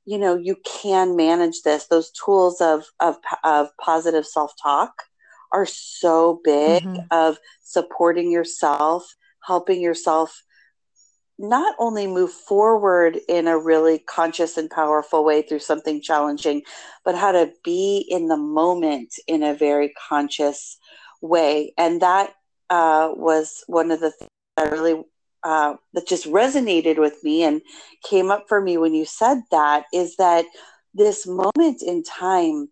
you 0.04 0.18
know 0.18 0.36
you 0.36 0.56
can 0.64 1.16
manage 1.16 1.62
this 1.62 1.86
those 1.86 2.10
tools 2.10 2.60
of 2.60 2.84
of, 3.00 3.16
of 3.44 3.68
positive 3.78 4.26
self-talk 4.26 4.92
are 5.52 5.66
so 5.66 6.40
big 6.44 6.82
mm-hmm. 6.82 7.02
of 7.10 7.38
supporting 7.62 8.30
yourself 8.30 9.14
helping 9.44 9.80
yourself 9.80 10.42
not 11.38 11.74
only 11.78 12.06
move 12.06 12.30
forward 12.30 13.18
in 13.26 13.48
a 13.48 13.58
really 13.58 13.98
conscious 13.98 14.58
and 14.58 14.68
powerful 14.68 15.24
way 15.24 15.40
through 15.40 15.58
something 15.58 16.00
challenging 16.00 16.62
but 17.04 17.14
how 17.14 17.32
to 17.32 17.50
be 17.64 18.06
in 18.08 18.28
the 18.28 18.36
moment 18.36 19.14
in 19.26 19.42
a 19.42 19.54
very 19.54 19.92
conscious 20.08 20.78
way 21.22 21.72
and 21.78 22.02
that 22.02 22.32
uh, 22.68 23.10
was 23.14 23.64
one 23.66 23.90
of 23.90 24.00
the 24.00 24.10
things 24.10 24.30
i 24.56 24.64
really 24.64 25.02
uh, 25.42 25.74
that 25.92 26.06
just 26.06 26.26
resonated 26.26 26.98
with 26.98 27.22
me 27.24 27.42
and 27.42 27.62
came 28.04 28.30
up 28.30 28.44
for 28.48 28.60
me 28.60 28.76
when 28.76 28.94
you 28.94 29.04
said 29.04 29.40
that 29.50 29.84
is 29.92 30.16
that 30.16 30.44
this 30.94 31.26
moment 31.26 31.82
in 31.82 32.02
time 32.02 32.68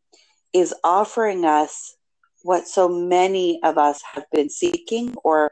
is 0.52 0.74
offering 0.84 1.44
us 1.44 1.96
what 2.42 2.66
so 2.66 2.88
many 2.88 3.60
of 3.62 3.78
us 3.78 4.02
have 4.14 4.24
been 4.32 4.48
seeking 4.50 5.14
or 5.24 5.50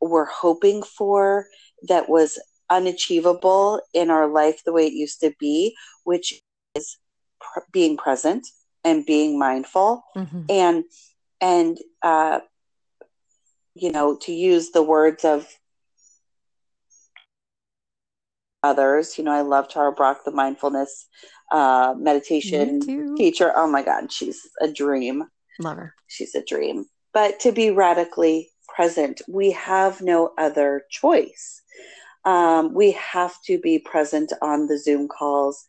were 0.00 0.26
hoping 0.26 0.82
for 0.82 1.46
that 1.88 2.08
was 2.08 2.38
unachievable 2.70 3.80
in 3.92 4.10
our 4.10 4.26
life 4.26 4.62
the 4.64 4.72
way 4.72 4.86
it 4.86 4.92
used 4.92 5.20
to 5.20 5.32
be, 5.38 5.74
which 6.04 6.40
is 6.74 6.98
pr- 7.40 7.60
being 7.72 7.96
present 7.96 8.46
and 8.84 9.06
being 9.06 9.38
mindful 9.38 10.04
mm-hmm. 10.16 10.42
and 10.48 10.84
and 11.40 11.78
uh, 12.02 12.40
you 13.74 13.90
know 13.90 14.16
to 14.16 14.32
use 14.32 14.70
the 14.70 14.82
words 14.82 15.24
of 15.24 15.46
others. 18.64 19.16
You 19.18 19.24
know, 19.24 19.32
I 19.32 19.42
love 19.42 19.68
Tara 19.68 19.92
Brach, 19.92 20.18
the 20.24 20.32
mindfulness 20.32 21.06
uh, 21.52 21.94
meditation 21.96 22.80
teacher. 23.16 23.52
Oh 23.54 23.68
my 23.68 23.82
God, 23.82 24.10
she's 24.10 24.40
a 24.60 24.72
dream. 24.72 25.24
Love 25.60 25.76
her. 25.76 25.94
She's 26.08 26.34
a 26.34 26.44
dream. 26.44 26.86
But 27.12 27.38
to 27.40 27.52
be 27.52 27.70
radically 27.70 28.50
present, 28.74 29.22
we 29.28 29.52
have 29.52 30.00
no 30.00 30.32
other 30.38 30.82
choice. 30.90 31.62
Um, 32.24 32.72
we 32.74 32.92
have 32.92 33.34
to 33.46 33.58
be 33.58 33.78
present 33.78 34.32
on 34.40 34.66
the 34.66 34.78
Zoom 34.78 35.08
calls. 35.08 35.64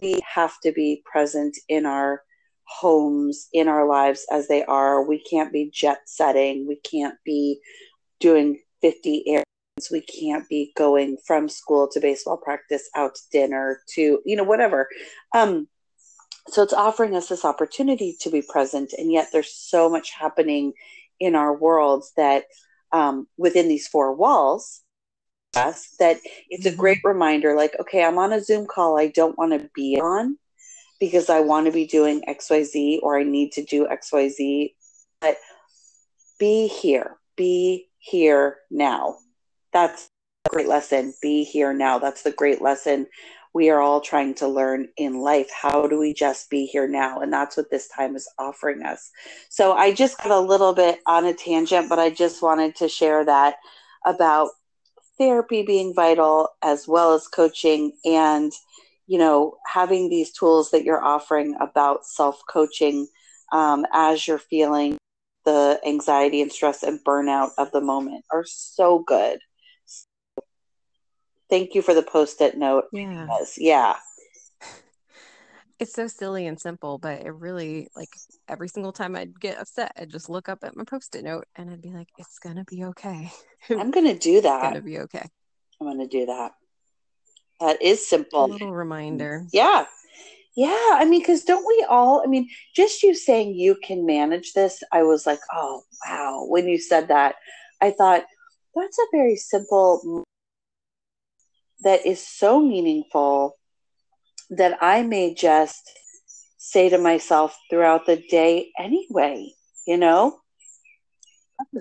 We 0.00 0.20
have 0.34 0.54
to 0.64 0.72
be 0.72 1.02
present 1.10 1.56
in 1.68 1.86
our 1.86 2.22
homes, 2.64 3.48
in 3.52 3.68
our 3.68 3.86
lives 3.86 4.26
as 4.30 4.48
they 4.48 4.64
are. 4.64 5.06
We 5.06 5.22
can't 5.22 5.52
be 5.52 5.70
jet 5.72 6.00
setting. 6.06 6.66
We 6.66 6.76
can't 6.76 7.14
be 7.24 7.60
doing 8.20 8.60
50 8.82 9.24
air 9.28 9.41
we 9.90 10.00
can't 10.00 10.48
be 10.48 10.72
going 10.76 11.16
from 11.26 11.48
school 11.48 11.88
to 11.88 12.00
baseball 12.00 12.36
practice 12.36 12.88
out 12.94 13.14
to 13.14 13.22
dinner 13.30 13.80
to 13.94 14.20
you 14.24 14.36
know 14.36 14.44
whatever. 14.44 14.88
Um 15.34 15.68
so 16.48 16.62
it's 16.62 16.72
offering 16.72 17.14
us 17.14 17.28
this 17.28 17.44
opportunity 17.44 18.16
to 18.20 18.30
be 18.30 18.42
present 18.42 18.92
and 18.98 19.12
yet 19.12 19.28
there's 19.32 19.54
so 19.54 19.88
much 19.88 20.10
happening 20.10 20.72
in 21.20 21.34
our 21.36 21.56
worlds 21.56 22.12
that 22.16 22.44
um, 22.90 23.28
within 23.38 23.68
these 23.68 23.86
four 23.86 24.12
walls 24.12 24.82
us 25.54 25.88
that 25.98 26.18
it's 26.48 26.66
a 26.66 26.70
mm-hmm. 26.70 26.80
great 26.80 26.98
reminder 27.04 27.54
like 27.54 27.76
okay 27.78 28.02
i'm 28.02 28.18
on 28.18 28.32
a 28.32 28.42
zoom 28.42 28.66
call 28.66 28.98
i 28.98 29.06
don't 29.06 29.36
want 29.36 29.52
to 29.52 29.70
be 29.74 30.00
on 30.00 30.36
because 30.98 31.28
i 31.28 31.40
want 31.40 31.66
to 31.66 31.72
be 31.72 31.86
doing 31.86 32.22
xyz 32.26 32.98
or 33.02 33.18
i 33.18 33.22
need 33.22 33.52
to 33.52 33.62
do 33.62 33.86
xyz 33.86 34.72
but 35.20 35.36
be 36.38 36.66
here 36.68 37.16
be 37.36 37.86
here 37.98 38.56
now 38.70 39.16
that's 39.72 40.10
a 40.46 40.50
great 40.50 40.68
lesson. 40.68 41.14
Be 41.22 41.44
here 41.44 41.72
now. 41.72 41.98
That's 41.98 42.22
the 42.22 42.32
great 42.32 42.62
lesson 42.62 43.06
we 43.54 43.68
are 43.68 43.80
all 43.80 44.00
trying 44.00 44.34
to 44.34 44.48
learn 44.48 44.88
in 44.96 45.20
life. 45.20 45.50
How 45.50 45.86
do 45.86 45.98
we 45.98 46.14
just 46.14 46.48
be 46.48 46.66
here 46.66 46.88
now? 46.88 47.20
And 47.20 47.32
that's 47.32 47.56
what 47.56 47.70
this 47.70 47.88
time 47.88 48.16
is 48.16 48.28
offering 48.38 48.82
us. 48.82 49.10
So 49.50 49.72
I 49.72 49.92
just 49.92 50.18
got 50.18 50.30
a 50.30 50.40
little 50.40 50.72
bit 50.72 51.00
on 51.06 51.26
a 51.26 51.34
tangent, 51.34 51.88
but 51.88 51.98
I 51.98 52.10
just 52.10 52.42
wanted 52.42 52.76
to 52.76 52.88
share 52.88 53.24
that 53.24 53.56
about 54.06 54.50
therapy 55.18 55.62
being 55.62 55.94
vital 55.94 56.48
as 56.62 56.88
well 56.88 57.12
as 57.12 57.28
coaching 57.28 57.92
and 58.04 58.50
you 59.06 59.18
know 59.18 59.56
having 59.66 60.08
these 60.08 60.32
tools 60.32 60.70
that 60.70 60.84
you're 60.84 61.04
offering 61.04 61.54
about 61.60 62.06
self-coaching 62.06 63.06
um, 63.52 63.84
as 63.92 64.26
you're 64.26 64.38
feeling 64.38 64.96
the 65.44 65.78
anxiety 65.86 66.40
and 66.40 66.50
stress 66.50 66.82
and 66.82 66.98
burnout 67.04 67.50
of 67.58 67.70
the 67.72 67.80
moment 67.80 68.24
are 68.32 68.44
so 68.46 69.00
good 69.00 69.38
Thank 71.52 71.74
you 71.74 71.82
for 71.82 71.92
the 71.92 72.02
post-it 72.02 72.56
note. 72.56 72.84
Yeah. 72.94 73.26
Yeah. 73.58 73.96
It's 75.78 75.92
so 75.92 76.06
silly 76.06 76.46
and 76.46 76.58
simple, 76.58 76.96
but 76.96 77.26
it 77.26 77.30
really 77.30 77.88
like 77.94 78.08
every 78.48 78.68
single 78.68 78.92
time 78.92 79.14
I'd 79.14 79.38
get 79.38 79.58
upset, 79.58 79.92
I'd 79.98 80.08
just 80.08 80.30
look 80.30 80.48
up 80.48 80.60
at 80.64 80.74
my 80.74 80.84
post-it 80.84 81.22
note 81.22 81.44
and 81.54 81.68
I'd 81.68 81.82
be 81.82 81.90
like, 81.90 82.08
"It's 82.16 82.38
gonna 82.38 82.64
be 82.64 82.84
okay. 82.84 83.30
I'm 83.68 83.90
gonna 83.90 84.14
do 84.14 84.40
that. 84.40 84.64
It's 84.64 84.72
gonna 84.72 84.80
be 84.80 85.00
okay." 85.00 85.28
I'm 85.78 85.86
gonna 85.88 86.06
do 86.06 86.24
that. 86.24 86.52
That 87.60 87.82
is 87.82 87.98
A 87.98 88.02
simple. 88.02 88.48
little 88.48 88.72
reminder. 88.72 89.44
Yeah. 89.52 89.84
Yeah. 90.56 90.88
I 90.92 91.04
mean, 91.04 91.20
because 91.20 91.44
don't 91.44 91.66
we 91.66 91.84
all, 91.86 92.22
I 92.24 92.28
mean, 92.28 92.48
just 92.74 93.02
you 93.02 93.14
saying 93.14 93.56
you 93.56 93.74
can 93.74 94.06
manage 94.06 94.54
this, 94.54 94.82
I 94.90 95.02
was 95.02 95.26
like, 95.26 95.40
oh, 95.52 95.82
wow. 96.06 96.46
When 96.48 96.66
you 96.66 96.78
said 96.78 97.08
that, 97.08 97.34
I 97.82 97.90
thought 97.90 98.24
that's 98.74 98.98
a 98.98 99.06
very 99.12 99.36
simple, 99.36 100.24
that 101.82 102.06
is 102.06 102.26
so 102.26 102.60
meaningful 102.60 103.58
that 104.50 104.78
I 104.80 105.02
may 105.02 105.34
just 105.34 105.90
say 106.58 106.88
to 106.88 106.98
myself 106.98 107.56
throughout 107.70 108.06
the 108.06 108.22
day 108.30 108.70
anyway, 108.78 109.52
you 109.86 109.96
know? 109.96 110.38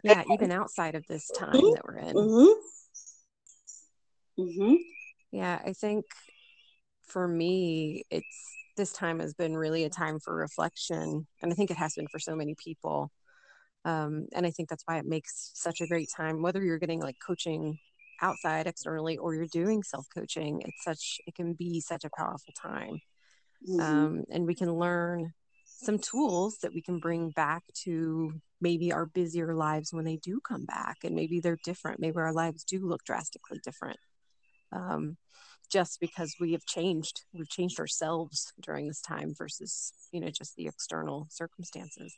Yeah, 0.04 0.24
even 0.32 0.52
outside 0.52 0.96
of 0.96 1.06
this 1.08 1.30
time 1.30 1.52
that 1.52 1.82
we're 1.86 1.98
in. 1.98 2.16
Mm-hmm. 2.16 2.62
Mm-hmm. 4.42 4.76
Yeah, 5.32 5.60
I 5.64 5.74
think 5.74 6.06
for 7.06 7.28
me, 7.28 8.04
it's 8.10 8.56
this 8.78 8.94
time 8.94 9.20
has 9.20 9.34
been 9.34 9.56
really 9.56 9.84
a 9.84 9.90
time 9.90 10.20
for 10.20 10.34
reflection. 10.34 11.28
And 11.42 11.52
I 11.52 11.56
think 11.56 11.72
it 11.72 11.78
has 11.78 11.94
been 11.94 12.08
for 12.08 12.20
so 12.20 12.36
many 12.36 12.56
people. 12.56 13.12
Um, 13.84 14.28
and 14.34 14.46
I 14.46 14.52
think 14.52 14.70
that's 14.70 14.84
why 14.86 14.98
it 14.98 15.06
makes 15.06 15.52
such 15.56 15.82
a 15.82 15.88
great 15.88 16.10
time, 16.16 16.42
whether 16.42 16.64
you're 16.64 16.80
getting 16.80 17.02
like 17.02 17.18
coaching 17.26 17.80
outside 18.22 18.68
externally 18.68 19.18
or 19.18 19.36
you're 19.36 19.46
doing 19.48 19.84
self 19.84 20.08
coaching, 20.14 20.62
it's 20.66 20.84
such, 20.84 21.20
it 21.28 21.36
can 21.36 21.54
be 21.54 21.80
such 21.80 22.06
a 22.06 22.10
powerful 22.16 22.54
time. 22.60 23.00
Mm-hmm. 23.68 23.80
Um, 23.80 24.24
and 24.32 24.46
we 24.46 24.56
can 24.56 24.74
learn 24.74 25.34
some 25.66 26.00
tools 26.00 26.58
that 26.62 26.74
we 26.74 26.82
can 26.82 27.00
bring 27.00 27.32
back 27.32 27.64
to 27.84 28.34
maybe 28.60 28.92
our 28.94 29.06
busier 29.08 29.56
lives 29.56 29.92
when 29.92 30.06
they 30.06 30.18
do 30.18 30.40
come 30.40 30.66
back. 30.66 30.98
And 31.04 31.16
maybe 31.16 31.40
they're 31.40 31.58
different. 31.64 32.00
Maybe 32.00 32.18
our 32.18 32.34
lives 32.34 32.64
do 32.64 32.88
look 32.88 33.04
drastically 33.04 33.60
different. 33.64 33.98
Um, 34.72 35.18
just 35.72 36.00
because 36.00 36.36
we 36.40 36.52
have 36.52 36.66
changed 36.66 37.22
we've 37.34 37.50
changed 37.50 37.80
ourselves 37.80 38.52
during 38.62 38.88
this 38.88 39.02
time 39.02 39.34
versus 39.36 39.94
you 40.12 40.20
know 40.20 40.30
just 40.30 40.56
the 40.56 40.68
external 40.68 41.28
circumstances 41.30 42.16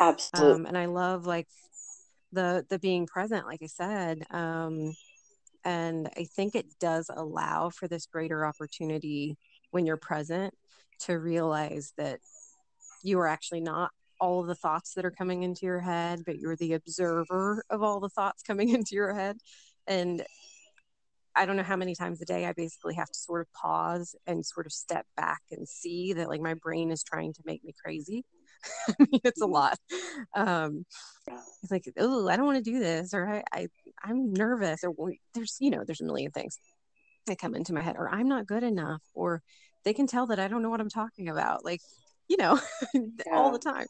Absolutely. 0.00 0.52
um, 0.54 0.66
and 0.66 0.78
i 0.78 0.86
love 0.86 1.26
like 1.26 1.46
the 2.32 2.64
the 2.68 2.78
being 2.78 3.06
present 3.06 3.46
like 3.46 3.60
i 3.62 3.66
said 3.66 4.22
um, 4.30 4.92
and 5.64 6.08
i 6.16 6.24
think 6.24 6.54
it 6.54 6.66
does 6.78 7.10
allow 7.14 7.70
for 7.70 7.88
this 7.88 8.06
greater 8.06 8.44
opportunity 8.44 9.36
when 9.70 9.86
you're 9.86 9.96
present 9.96 10.54
to 11.00 11.18
realize 11.18 11.92
that 11.96 12.20
you 13.02 13.18
are 13.18 13.28
actually 13.28 13.60
not 13.60 13.90
all 14.20 14.40
of 14.40 14.48
the 14.48 14.54
thoughts 14.54 14.94
that 14.94 15.04
are 15.04 15.10
coming 15.10 15.42
into 15.42 15.64
your 15.64 15.80
head 15.80 16.22
but 16.26 16.38
you're 16.38 16.56
the 16.56 16.74
observer 16.74 17.64
of 17.70 17.82
all 17.82 18.00
the 18.00 18.08
thoughts 18.08 18.42
coming 18.42 18.68
into 18.74 18.94
your 18.94 19.14
head 19.14 19.38
and 19.86 20.24
I 21.38 21.46
don't 21.46 21.56
know 21.56 21.62
how 21.62 21.76
many 21.76 21.94
times 21.94 22.20
a 22.20 22.24
day 22.24 22.46
I 22.46 22.52
basically 22.52 22.94
have 22.96 23.06
to 23.06 23.18
sort 23.18 23.42
of 23.42 23.52
pause 23.52 24.16
and 24.26 24.44
sort 24.44 24.66
of 24.66 24.72
step 24.72 25.06
back 25.16 25.40
and 25.52 25.68
see 25.68 26.12
that 26.14 26.28
like 26.28 26.40
my 26.40 26.54
brain 26.54 26.90
is 26.90 27.04
trying 27.04 27.32
to 27.34 27.42
make 27.44 27.62
me 27.62 27.72
crazy. 27.80 28.24
I 28.88 28.94
mean, 28.98 29.20
it's 29.24 29.40
a 29.40 29.46
lot. 29.46 29.78
Um, 30.34 30.84
it's 31.62 31.70
like, 31.70 31.84
oh, 31.98 32.28
I 32.28 32.36
don't 32.36 32.46
want 32.46 32.64
to 32.64 32.70
do 32.70 32.78
this, 32.78 33.14
or 33.14 33.28
I, 33.28 33.42
I, 33.52 33.68
I'm 34.02 34.32
nervous, 34.32 34.84
or 34.84 34.94
there's, 35.34 35.56
you 35.60 35.70
know, 35.70 35.84
there's 35.84 36.00
a 36.00 36.04
million 36.04 36.30
things 36.30 36.58
that 37.26 37.38
come 37.38 37.54
into 37.54 37.72
my 37.72 37.82
head, 37.82 37.96
or 37.96 38.08
I'm 38.08 38.28
not 38.28 38.46
good 38.46 38.62
enough, 38.62 39.02
or 39.14 39.42
they 39.84 39.92
can 39.92 40.06
tell 40.06 40.26
that 40.26 40.38
I 40.38 40.48
don't 40.48 40.62
know 40.62 40.70
what 40.70 40.80
I'm 40.80 40.90
talking 40.90 41.28
about, 41.28 41.64
like, 41.64 41.80
you 42.28 42.36
know, 42.36 42.60
all 43.32 43.52
the 43.52 43.58
time. 43.58 43.86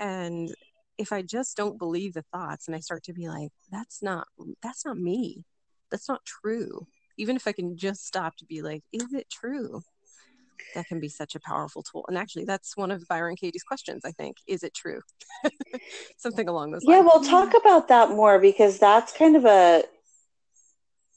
And 0.00 0.52
if 0.98 1.12
I 1.12 1.22
just 1.22 1.56
don't 1.56 1.78
believe 1.78 2.14
the 2.14 2.24
thoughts, 2.32 2.66
and 2.66 2.76
I 2.76 2.80
start 2.80 3.04
to 3.04 3.12
be 3.12 3.28
like, 3.28 3.50
that's 3.70 4.02
not, 4.02 4.26
that's 4.62 4.84
not 4.84 4.98
me 4.98 5.44
that's 5.90 6.08
not 6.08 6.24
true. 6.24 6.86
Even 7.16 7.36
if 7.36 7.46
I 7.46 7.52
can 7.52 7.76
just 7.76 8.06
stop 8.06 8.36
to 8.36 8.44
be 8.44 8.62
like, 8.62 8.82
is 8.92 9.12
it 9.12 9.28
true? 9.30 9.82
That 10.74 10.86
can 10.86 11.00
be 11.00 11.08
such 11.08 11.34
a 11.34 11.40
powerful 11.40 11.82
tool. 11.82 12.04
And 12.08 12.16
actually, 12.16 12.44
that's 12.44 12.76
one 12.76 12.90
of 12.90 13.06
Byron 13.08 13.36
Katie's 13.36 13.62
questions, 13.62 14.02
I 14.04 14.12
think. 14.12 14.36
Is 14.46 14.62
it 14.62 14.74
true? 14.74 15.00
Something 16.16 16.48
along 16.48 16.72
those 16.72 16.82
yeah, 16.84 16.98
lines. 16.98 17.06
Yeah, 17.06 17.20
we'll 17.20 17.24
talk 17.28 17.54
about 17.60 17.88
that 17.88 18.10
more 18.10 18.38
because 18.38 18.78
that's 18.78 19.12
kind 19.12 19.36
of 19.36 19.44
a 19.44 19.84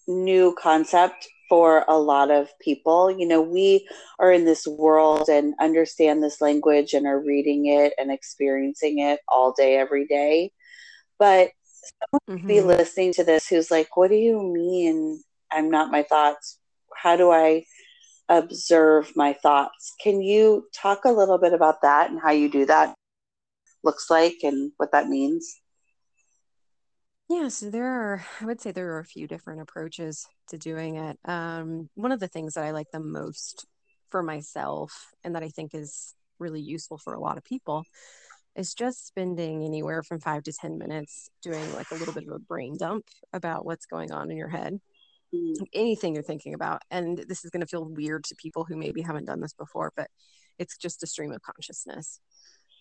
new 0.07 0.55
concept 0.61 1.27
for 1.49 1.83
a 1.87 1.97
lot 1.97 2.31
of 2.31 2.47
people. 2.59 3.11
You 3.11 3.27
know, 3.27 3.41
we 3.41 3.87
are 4.19 4.31
in 4.31 4.45
this 4.45 4.65
world 4.65 5.27
and 5.29 5.53
understand 5.59 6.23
this 6.23 6.39
language 6.39 6.93
and 6.93 7.05
are 7.05 7.19
reading 7.19 7.65
it 7.65 7.93
and 7.97 8.11
experiencing 8.11 8.99
it 8.99 9.19
all 9.27 9.51
day, 9.51 9.75
every 9.75 10.07
day. 10.07 10.51
But 11.19 11.51
someone 11.99 12.39
mm-hmm. 12.39 12.47
be 12.47 12.61
listening 12.61 13.13
to 13.13 13.23
this 13.23 13.47
who's 13.47 13.69
like, 13.69 13.95
what 13.97 14.09
do 14.09 14.15
you 14.15 14.41
mean 14.41 15.21
I'm 15.51 15.69
not 15.69 15.91
my 15.91 16.03
thoughts? 16.03 16.57
How 16.95 17.15
do 17.15 17.31
I 17.31 17.65
observe 18.31 19.11
my 19.15 19.33
thoughts? 19.33 19.93
Can 20.01 20.21
you 20.21 20.67
talk 20.73 21.05
a 21.05 21.11
little 21.11 21.37
bit 21.37 21.53
about 21.53 21.81
that 21.81 22.09
and 22.09 22.19
how 22.19 22.31
you 22.31 22.49
do 22.49 22.65
that 22.65 22.95
looks 23.83 24.09
like 24.09 24.37
and 24.43 24.71
what 24.77 24.91
that 24.91 25.07
means? 25.07 25.59
Yeah, 27.29 27.47
so 27.47 27.69
there 27.69 27.87
are, 27.87 28.25
I 28.41 28.45
would 28.45 28.59
say 28.59 28.71
there 28.71 28.93
are 28.93 28.99
a 28.99 29.05
few 29.05 29.25
different 29.25 29.61
approaches 29.61 30.25
to 30.49 30.57
doing 30.57 30.97
it. 30.97 31.17
Um, 31.25 31.89
one 31.95 32.11
of 32.11 32.19
the 32.19 32.27
things 32.27 32.55
that 32.55 32.65
I 32.65 32.71
like 32.71 32.87
the 32.91 32.99
most 32.99 33.65
for 34.09 34.21
myself 34.21 35.07
and 35.23 35.35
that 35.35 35.43
I 35.43 35.49
think 35.49 35.73
is 35.73 36.13
really 36.39 36.59
useful 36.59 36.97
for 36.97 37.13
a 37.13 37.19
lot 37.19 37.37
of 37.37 37.43
people 37.43 37.85
is 38.55 38.73
just 38.73 39.07
spending 39.07 39.63
anywhere 39.63 40.03
from 40.03 40.19
five 40.19 40.43
to 40.43 40.51
10 40.51 40.77
minutes 40.77 41.29
doing 41.41 41.73
like 41.73 41.89
a 41.91 41.95
little 41.95 42.13
bit 42.13 42.27
of 42.27 42.33
a 42.35 42.39
brain 42.39 42.75
dump 42.77 43.05
about 43.31 43.65
what's 43.65 43.85
going 43.85 44.11
on 44.11 44.29
in 44.29 44.35
your 44.35 44.49
head, 44.49 44.79
mm. 45.33 45.55
anything 45.73 46.13
you're 46.13 46.23
thinking 46.23 46.53
about. 46.53 46.81
And 46.89 47.17
this 47.27 47.43
is 47.43 47.51
going 47.51 47.61
to 47.61 47.67
feel 47.67 47.85
weird 47.85 48.23
to 48.25 48.35
people 48.35 48.63
who 48.63 48.75
maybe 48.75 49.01
haven't 49.01 49.25
done 49.25 49.41
this 49.41 49.53
before, 49.53 49.91
but 49.95 50.09
it's 50.59 50.77
just 50.77 51.03
a 51.03 51.07
stream 51.07 51.31
of 51.31 51.41
consciousness. 51.41 52.19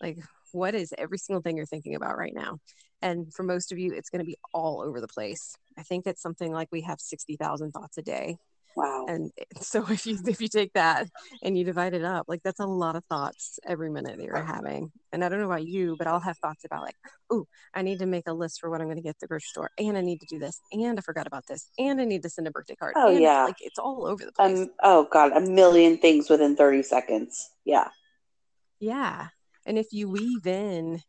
Like, 0.01 0.19
what 0.51 0.75
is 0.75 0.93
every 0.97 1.17
single 1.17 1.41
thing 1.41 1.57
you're 1.57 1.65
thinking 1.65 1.95
about 1.95 2.17
right 2.17 2.33
now? 2.33 2.57
And 3.01 3.33
for 3.33 3.43
most 3.43 3.71
of 3.71 3.79
you, 3.79 3.93
it's 3.93 4.09
going 4.09 4.19
to 4.19 4.25
be 4.25 4.37
all 4.53 4.81
over 4.81 4.99
the 4.99 5.07
place. 5.07 5.55
I 5.77 5.83
think 5.83 6.05
it's 6.05 6.21
something 6.21 6.51
like 6.51 6.69
we 6.71 6.81
have 6.81 6.99
60,000 6.99 7.71
thoughts 7.71 7.97
a 7.97 8.01
day 8.01 8.37
Wow. 8.75 9.05
And 9.07 9.31
so 9.61 9.85
if 9.89 10.05
you 10.05 10.17
if 10.25 10.41
you 10.41 10.47
take 10.47 10.73
that 10.73 11.07
and 11.43 11.57
you 11.57 11.63
divide 11.63 11.93
it 11.93 12.03
up, 12.03 12.25
like 12.27 12.41
that's 12.43 12.59
a 12.59 12.65
lot 12.65 12.95
of 12.95 13.03
thoughts 13.05 13.59
every 13.65 13.89
minute 13.89 14.17
that 14.17 14.23
you're 14.23 14.43
having. 14.43 14.91
And 15.11 15.23
I 15.23 15.29
don't 15.29 15.39
know 15.39 15.45
about 15.45 15.65
you, 15.65 15.95
but 15.97 16.07
I'll 16.07 16.19
have 16.19 16.37
thoughts 16.37 16.63
about 16.63 16.83
like, 16.83 16.95
oh, 17.29 17.45
I 17.73 17.81
need 17.81 17.99
to 17.99 18.05
make 18.05 18.27
a 18.27 18.33
list 18.33 18.59
for 18.61 18.69
what 18.69 18.81
I'm 18.81 18.87
going 18.87 18.97
to 18.97 19.03
get 19.03 19.11
at 19.11 19.19
the 19.19 19.27
grocery 19.27 19.47
store, 19.47 19.69
and 19.77 19.97
I 19.97 20.01
need 20.01 20.21
to 20.21 20.27
do 20.29 20.39
this, 20.39 20.59
and 20.71 20.97
I 20.97 21.01
forgot 21.01 21.27
about 21.27 21.45
this, 21.47 21.69
and 21.77 21.99
I 21.99 22.05
need 22.05 22.23
to 22.23 22.29
send 22.29 22.47
a 22.47 22.51
birthday 22.51 22.75
card. 22.75 22.93
Oh 22.95 23.11
and 23.11 23.21
yeah, 23.21 23.45
like 23.45 23.57
it's 23.59 23.79
all 23.79 24.07
over 24.07 24.23
the 24.25 24.31
place. 24.31 24.59
Um, 24.59 24.69
oh 24.83 25.07
god, 25.11 25.31
a 25.35 25.41
million 25.41 25.97
things 25.97 26.29
within 26.29 26.55
30 26.55 26.83
seconds. 26.83 27.49
Yeah. 27.65 27.89
Yeah, 28.79 29.27
and 29.65 29.77
if 29.77 29.87
you 29.91 30.09
weave 30.09 30.47
in 30.47 31.01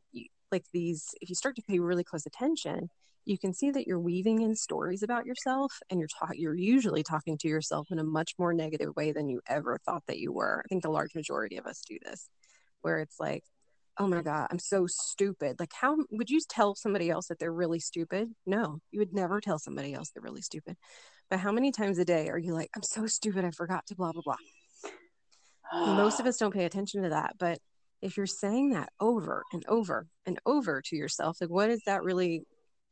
like 0.50 0.64
these, 0.72 1.14
if 1.20 1.30
you 1.30 1.34
start 1.34 1.56
to 1.56 1.62
pay 1.62 1.78
really 1.78 2.04
close 2.04 2.26
attention, 2.26 2.90
you 3.24 3.38
can 3.38 3.54
see 3.54 3.70
that 3.70 3.86
you're 3.86 4.00
weaving 4.00 4.42
in 4.42 4.54
stories 4.56 5.02
about 5.02 5.26
yourself 5.26 5.72
and 5.90 6.00
you're 6.00 6.08
talking 6.08 6.40
you're 6.40 6.54
usually 6.54 7.02
talking 7.02 7.38
to 7.38 7.48
yourself 7.48 7.88
in 7.90 7.98
a 7.98 8.04
much 8.04 8.34
more 8.38 8.52
negative 8.52 8.94
way 8.96 9.12
than 9.12 9.28
you 9.28 9.40
ever 9.46 9.78
thought 9.84 10.02
that 10.08 10.18
you 10.18 10.32
were. 10.32 10.62
I 10.64 10.68
think 10.68 10.82
the 10.82 10.90
large 10.90 11.14
majority 11.14 11.56
of 11.56 11.66
us 11.66 11.82
do 11.88 11.98
this 12.04 12.28
where 12.82 12.98
it's 12.98 13.20
like 13.20 13.44
oh 13.98 14.06
my 14.06 14.22
god 14.22 14.48
i'm 14.50 14.58
so 14.58 14.86
stupid. 14.88 15.56
Like 15.60 15.72
how 15.72 15.96
would 16.10 16.30
you 16.30 16.40
tell 16.48 16.74
somebody 16.74 17.10
else 17.10 17.28
that 17.28 17.38
they're 17.38 17.52
really 17.52 17.80
stupid? 17.80 18.30
No 18.46 18.80
you 18.90 18.98
would 18.98 19.14
never 19.14 19.40
tell 19.40 19.58
somebody 19.58 19.94
else 19.94 20.10
they're 20.10 20.22
really 20.22 20.42
stupid. 20.42 20.76
But 21.30 21.40
how 21.40 21.52
many 21.52 21.72
times 21.72 21.98
a 21.98 22.04
day 22.04 22.28
are 22.28 22.38
you 22.38 22.54
like 22.54 22.70
i'm 22.74 22.82
so 22.82 23.06
stupid 23.06 23.44
i 23.44 23.50
forgot 23.50 23.86
to 23.86 23.94
blah 23.94 24.12
blah 24.12 24.22
blah. 24.22 25.94
Most 25.94 26.18
of 26.20 26.26
us 26.30 26.38
don't 26.38 26.54
pay 26.54 26.64
attention 26.64 27.02
to 27.02 27.10
that 27.10 27.34
but 27.38 27.58
if 28.00 28.16
you're 28.16 28.26
saying 28.26 28.70
that 28.70 28.88
over 28.98 29.44
and 29.52 29.64
over 29.68 30.08
and 30.26 30.40
over 30.44 30.82
to 30.82 30.96
yourself 30.96 31.40
like 31.40 31.50
what 31.50 31.70
is 31.70 31.82
that 31.86 32.02
really 32.02 32.42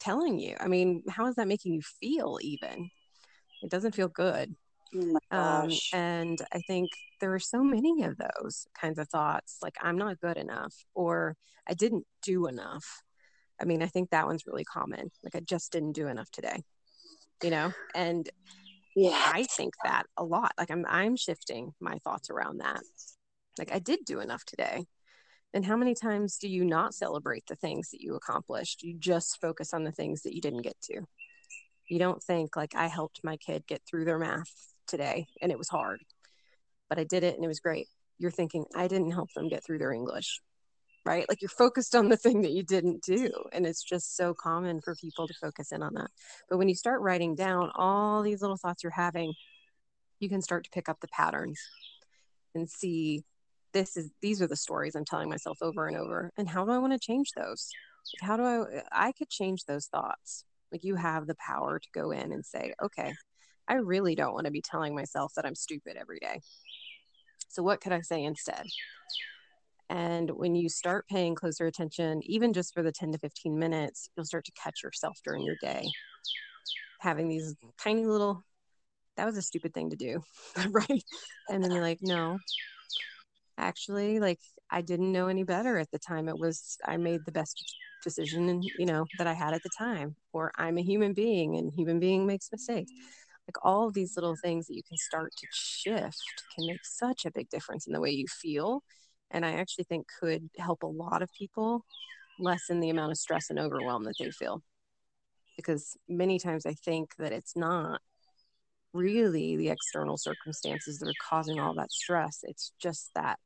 telling 0.00 0.38
you? 0.38 0.56
I 0.58 0.68
mean, 0.68 1.02
how 1.08 1.26
is 1.26 1.36
that 1.36 1.48
making 1.48 1.74
you 1.74 1.82
feel 1.82 2.38
even? 2.40 2.90
It 3.62 3.70
doesn't 3.70 3.94
feel 3.94 4.08
good. 4.08 4.54
Oh 5.32 5.38
um, 5.38 5.70
and 5.92 6.40
I 6.52 6.58
think 6.66 6.90
there 7.20 7.32
are 7.34 7.38
so 7.38 7.62
many 7.62 8.02
of 8.02 8.16
those 8.16 8.66
kinds 8.78 8.98
of 8.98 9.08
thoughts 9.08 9.58
like, 9.62 9.76
I'm 9.80 9.98
not 9.98 10.20
good 10.20 10.36
enough 10.36 10.74
or 10.94 11.36
I 11.68 11.74
didn't 11.74 12.06
do 12.22 12.46
enough. 12.46 13.02
I 13.60 13.64
mean, 13.64 13.82
I 13.82 13.86
think 13.86 14.10
that 14.10 14.26
one's 14.26 14.46
really 14.46 14.64
common. 14.64 15.10
Like, 15.22 15.36
I 15.36 15.40
just 15.40 15.70
didn't 15.70 15.92
do 15.92 16.08
enough 16.08 16.30
today, 16.30 16.64
you 17.42 17.50
know? 17.50 17.72
And 17.94 18.28
yeah, 18.96 19.10
I 19.14 19.44
think 19.44 19.74
that 19.84 20.04
a 20.16 20.24
lot. 20.24 20.52
Like, 20.58 20.70
I'm, 20.70 20.84
I'm 20.88 21.16
shifting 21.16 21.72
my 21.78 21.98
thoughts 21.98 22.30
around 22.30 22.58
that. 22.58 22.80
Like, 23.58 23.70
I 23.72 23.78
did 23.78 24.00
do 24.06 24.20
enough 24.20 24.44
today. 24.44 24.86
And 25.52 25.64
how 25.64 25.76
many 25.76 25.94
times 25.94 26.38
do 26.38 26.48
you 26.48 26.64
not 26.64 26.94
celebrate 26.94 27.44
the 27.46 27.56
things 27.56 27.90
that 27.90 28.00
you 28.00 28.14
accomplished? 28.14 28.82
You 28.82 28.94
just 28.96 29.40
focus 29.40 29.74
on 29.74 29.84
the 29.84 29.92
things 29.92 30.22
that 30.22 30.34
you 30.34 30.40
didn't 30.40 30.62
get 30.62 30.80
to. 30.82 31.02
You 31.88 31.98
don't 31.98 32.22
think 32.22 32.54
like 32.54 32.74
I 32.76 32.86
helped 32.86 33.20
my 33.24 33.36
kid 33.36 33.64
get 33.66 33.82
through 33.84 34.04
their 34.04 34.18
math 34.18 34.52
today 34.86 35.26
and 35.42 35.50
it 35.50 35.58
was 35.58 35.68
hard, 35.68 36.02
but 36.88 36.98
I 36.98 37.04
did 37.04 37.24
it 37.24 37.34
and 37.34 37.44
it 37.44 37.48
was 37.48 37.58
great. 37.58 37.88
You're 38.18 38.30
thinking 38.30 38.64
I 38.76 38.86
didn't 38.86 39.10
help 39.10 39.32
them 39.34 39.48
get 39.48 39.64
through 39.64 39.78
their 39.78 39.92
English, 39.92 40.40
right? 41.04 41.26
Like 41.28 41.42
you're 41.42 41.48
focused 41.48 41.96
on 41.96 42.08
the 42.08 42.16
thing 42.16 42.42
that 42.42 42.52
you 42.52 42.62
didn't 42.62 43.02
do. 43.02 43.30
And 43.52 43.66
it's 43.66 43.82
just 43.82 44.16
so 44.16 44.34
common 44.34 44.80
for 44.80 44.94
people 44.94 45.26
to 45.26 45.34
focus 45.34 45.72
in 45.72 45.82
on 45.82 45.94
that. 45.94 46.10
But 46.48 46.58
when 46.58 46.68
you 46.68 46.76
start 46.76 47.00
writing 47.00 47.34
down 47.34 47.72
all 47.74 48.22
these 48.22 48.40
little 48.40 48.56
thoughts 48.56 48.84
you're 48.84 48.92
having, 48.92 49.34
you 50.20 50.28
can 50.28 50.42
start 50.42 50.64
to 50.64 50.70
pick 50.70 50.88
up 50.88 51.00
the 51.00 51.08
patterns 51.08 51.58
and 52.54 52.70
see 52.70 53.24
this 53.72 53.96
is 53.96 54.11
these 54.20 54.42
are 54.42 54.46
the 54.46 54.56
stories 54.56 54.94
I'm 54.94 55.04
telling 55.04 55.28
myself 55.28 55.59
over 55.62 55.87
and 55.87 55.96
over. 55.96 56.30
And 56.37 56.48
how 56.48 56.64
do 56.64 56.72
I 56.72 56.78
want 56.78 56.92
to 56.92 56.98
change 56.98 57.33
those? 57.37 57.70
How 58.20 58.37
do 58.37 58.42
I 58.44 58.83
I 58.92 59.12
could 59.12 59.28
change 59.28 59.64
those 59.64 59.87
thoughts. 59.87 60.44
Like 60.72 60.85
you 60.85 60.94
have 60.96 61.26
the 61.26 61.37
power 61.37 61.78
to 61.78 61.88
go 61.92 62.11
in 62.11 62.33
and 62.33 62.44
say, 62.44 62.74
okay, 62.83 63.12
I 63.68 63.74
really 63.74 64.14
don't 64.14 64.35
want 64.35 64.46
to 64.46 64.52
be 64.52 64.62
telling 64.62 64.94
myself 64.94 65.33
that 65.35 65.44
I'm 65.44 65.54
stupid 65.54 65.96
every 65.96 66.18
day. 66.20 66.40
So 67.48 67.62
what 67.62 67.80
could 67.80 67.92
I 67.92 68.00
say 68.00 68.22
instead? 68.22 68.64
And 69.88 70.30
when 70.30 70.54
you 70.54 70.68
start 70.68 71.09
paying 71.09 71.35
closer 71.35 71.66
attention, 71.66 72.20
even 72.24 72.52
just 72.52 72.72
for 72.72 72.85
the 72.85 72.92
10 72.92 73.11
to 73.12 73.18
15 73.18 73.59
minutes, 73.59 74.09
you'll 74.16 74.24
start 74.24 74.44
to 74.44 74.52
catch 74.52 74.85
yourself 74.85 75.18
during 75.24 75.44
your 75.44 75.56
day 75.61 75.90
having 77.00 77.28
these 77.28 77.54
tiny 77.83 78.06
little, 78.06 78.44
that 79.16 79.26
was 79.26 79.37
a 79.37 79.42
stupid 79.42 79.74
thing 79.74 79.90
to 79.90 79.96
do. 79.96 80.22
right. 80.70 81.02
And 81.48 81.64
then 81.64 81.72
you're 81.72 81.83
like, 81.83 81.98
no, 82.02 82.38
actually, 83.60 84.20
like 84.20 84.40
I 84.70 84.80
didn't 84.82 85.12
know 85.12 85.28
any 85.28 85.44
better 85.44 85.78
at 85.78 85.90
the 85.90 85.98
time. 85.98 86.28
It 86.28 86.38
was, 86.38 86.78
I 86.86 86.96
made 86.96 87.24
the 87.24 87.32
best 87.32 87.76
decision 88.02 88.48
and, 88.48 88.64
you 88.76 88.86
know, 88.86 89.06
that 89.18 89.26
I 89.26 89.34
had 89.34 89.54
at 89.54 89.62
the 89.62 89.70
time, 89.70 90.16
or 90.32 90.52
I'm 90.56 90.78
a 90.78 90.82
human 90.82 91.12
being 91.12 91.56
and 91.56 91.72
human 91.72 92.00
being 92.00 92.26
makes 92.26 92.50
mistakes. 92.50 92.92
Like 93.48 93.64
all 93.64 93.86
of 93.86 93.94
these 93.94 94.16
little 94.16 94.36
things 94.36 94.66
that 94.66 94.76
you 94.76 94.82
can 94.82 94.96
start 94.96 95.32
to 95.38 95.46
shift 95.50 96.44
can 96.54 96.66
make 96.66 96.84
such 96.84 97.24
a 97.26 97.30
big 97.30 97.48
difference 97.50 97.86
in 97.86 97.92
the 97.92 98.00
way 98.00 98.10
you 98.10 98.26
feel 98.28 98.82
and 99.30 99.44
I 99.46 99.52
actually 99.52 99.84
think 99.84 100.06
could 100.20 100.50
help 100.58 100.82
a 100.82 100.86
lot 100.86 101.22
of 101.22 101.32
people 101.32 101.84
lessen 102.38 102.80
the 102.80 102.90
amount 102.90 103.12
of 103.12 103.18
stress 103.18 103.50
and 103.50 103.58
overwhelm 103.58 104.04
that 104.04 104.16
they 104.18 104.30
feel. 104.30 104.62
Because 105.56 105.96
many 106.08 106.38
times 106.38 106.66
I 106.66 106.74
think 106.74 107.14
that 107.18 107.32
it's 107.32 107.56
not 107.56 108.00
really 108.92 109.56
the 109.56 109.68
external 109.68 110.16
circumstances 110.16 110.98
that 110.98 111.08
are 111.08 111.14
causing 111.20 111.60
all 111.60 111.74
that 111.74 111.92
stress. 111.92 112.40
It's 112.42 112.72
just 112.80 113.10
that 113.14 113.38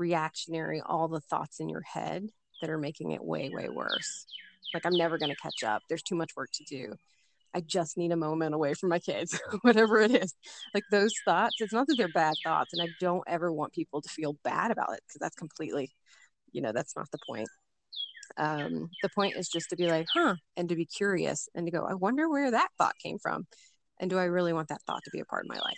reactionary, 0.00 0.82
all 0.84 1.06
the 1.06 1.20
thoughts 1.20 1.60
in 1.60 1.68
your 1.68 1.82
head 1.82 2.26
that 2.60 2.70
are 2.70 2.78
making 2.78 3.12
it 3.12 3.22
way, 3.22 3.50
way 3.50 3.68
worse. 3.68 4.26
Like, 4.74 4.84
I'm 4.86 4.96
never 4.96 5.18
going 5.18 5.30
to 5.30 5.36
catch 5.36 5.62
up. 5.62 5.82
There's 5.88 6.02
too 6.02 6.16
much 6.16 6.34
work 6.36 6.50
to 6.54 6.64
do. 6.64 6.94
I 7.54 7.60
just 7.60 7.96
need 7.96 8.12
a 8.12 8.16
moment 8.16 8.54
away 8.54 8.74
from 8.74 8.90
my 8.90 8.98
kids, 8.98 9.40
whatever 9.62 10.00
it 10.00 10.12
is. 10.12 10.34
Like 10.72 10.84
those 10.90 11.12
thoughts, 11.24 11.56
it's 11.60 11.72
not 11.72 11.86
that 11.88 11.96
they're 11.96 12.08
bad 12.08 12.34
thoughts. 12.44 12.72
And 12.72 12.82
I 12.82 12.86
don't 13.00 13.24
ever 13.26 13.52
want 13.52 13.72
people 13.72 14.00
to 14.00 14.08
feel 14.08 14.36
bad 14.44 14.70
about 14.70 14.92
it 14.92 15.00
because 15.06 15.18
that's 15.20 15.36
completely, 15.36 15.90
you 16.52 16.62
know, 16.62 16.72
that's 16.72 16.96
not 16.96 17.10
the 17.10 17.18
point. 17.26 17.48
Um, 18.36 18.90
the 19.02 19.08
point 19.08 19.36
is 19.36 19.48
just 19.48 19.70
to 19.70 19.76
be 19.76 19.88
like, 19.88 20.06
huh, 20.14 20.36
and 20.56 20.68
to 20.68 20.76
be 20.76 20.86
curious 20.86 21.48
and 21.54 21.66
to 21.66 21.72
go, 21.72 21.84
I 21.84 21.94
wonder 21.94 22.28
where 22.28 22.52
that 22.52 22.68
thought 22.78 22.94
came 23.02 23.18
from. 23.18 23.46
And 23.98 24.08
do 24.08 24.18
I 24.18 24.24
really 24.24 24.52
want 24.52 24.68
that 24.68 24.82
thought 24.82 25.02
to 25.04 25.10
be 25.10 25.20
a 25.20 25.24
part 25.24 25.44
of 25.44 25.48
my 25.48 25.60
life? 25.60 25.76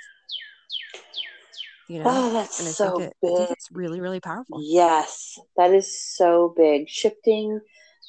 You 1.92 1.98
know, 1.98 2.04
oh, 2.06 2.32
that's 2.32 2.58
and 2.58 2.68
I 2.68 2.72
so 2.72 2.98
think 2.98 3.10
it, 3.10 3.16
big. 3.20 3.32
I 3.32 3.36
think 3.36 3.50
it's 3.50 3.70
really, 3.70 4.00
really 4.00 4.18
powerful. 4.18 4.60
Yes, 4.62 5.38
that 5.58 5.74
is 5.74 6.16
so 6.16 6.54
big. 6.56 6.88
Shifting 6.88 7.60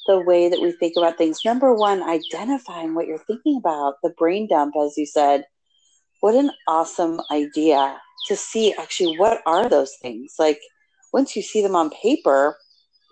the 0.06 0.20
way 0.20 0.48
that 0.48 0.58
we 0.58 0.72
think 0.72 0.94
about 0.96 1.18
things. 1.18 1.44
Number 1.44 1.74
one, 1.74 2.02
identifying 2.02 2.94
what 2.94 3.06
you're 3.06 3.18
thinking 3.18 3.58
about, 3.58 3.96
the 4.02 4.08
brain 4.08 4.48
dump, 4.48 4.74
as 4.82 4.96
you 4.96 5.04
said. 5.04 5.44
What 6.20 6.34
an 6.34 6.50
awesome 6.66 7.20
idea 7.30 8.00
to 8.28 8.36
see 8.36 8.72
actually 8.72 9.18
what 9.18 9.42
are 9.44 9.68
those 9.68 9.96
things. 10.00 10.36
Like 10.38 10.60
once 11.12 11.36
you 11.36 11.42
see 11.42 11.60
them 11.60 11.76
on 11.76 11.90
paper, 11.90 12.56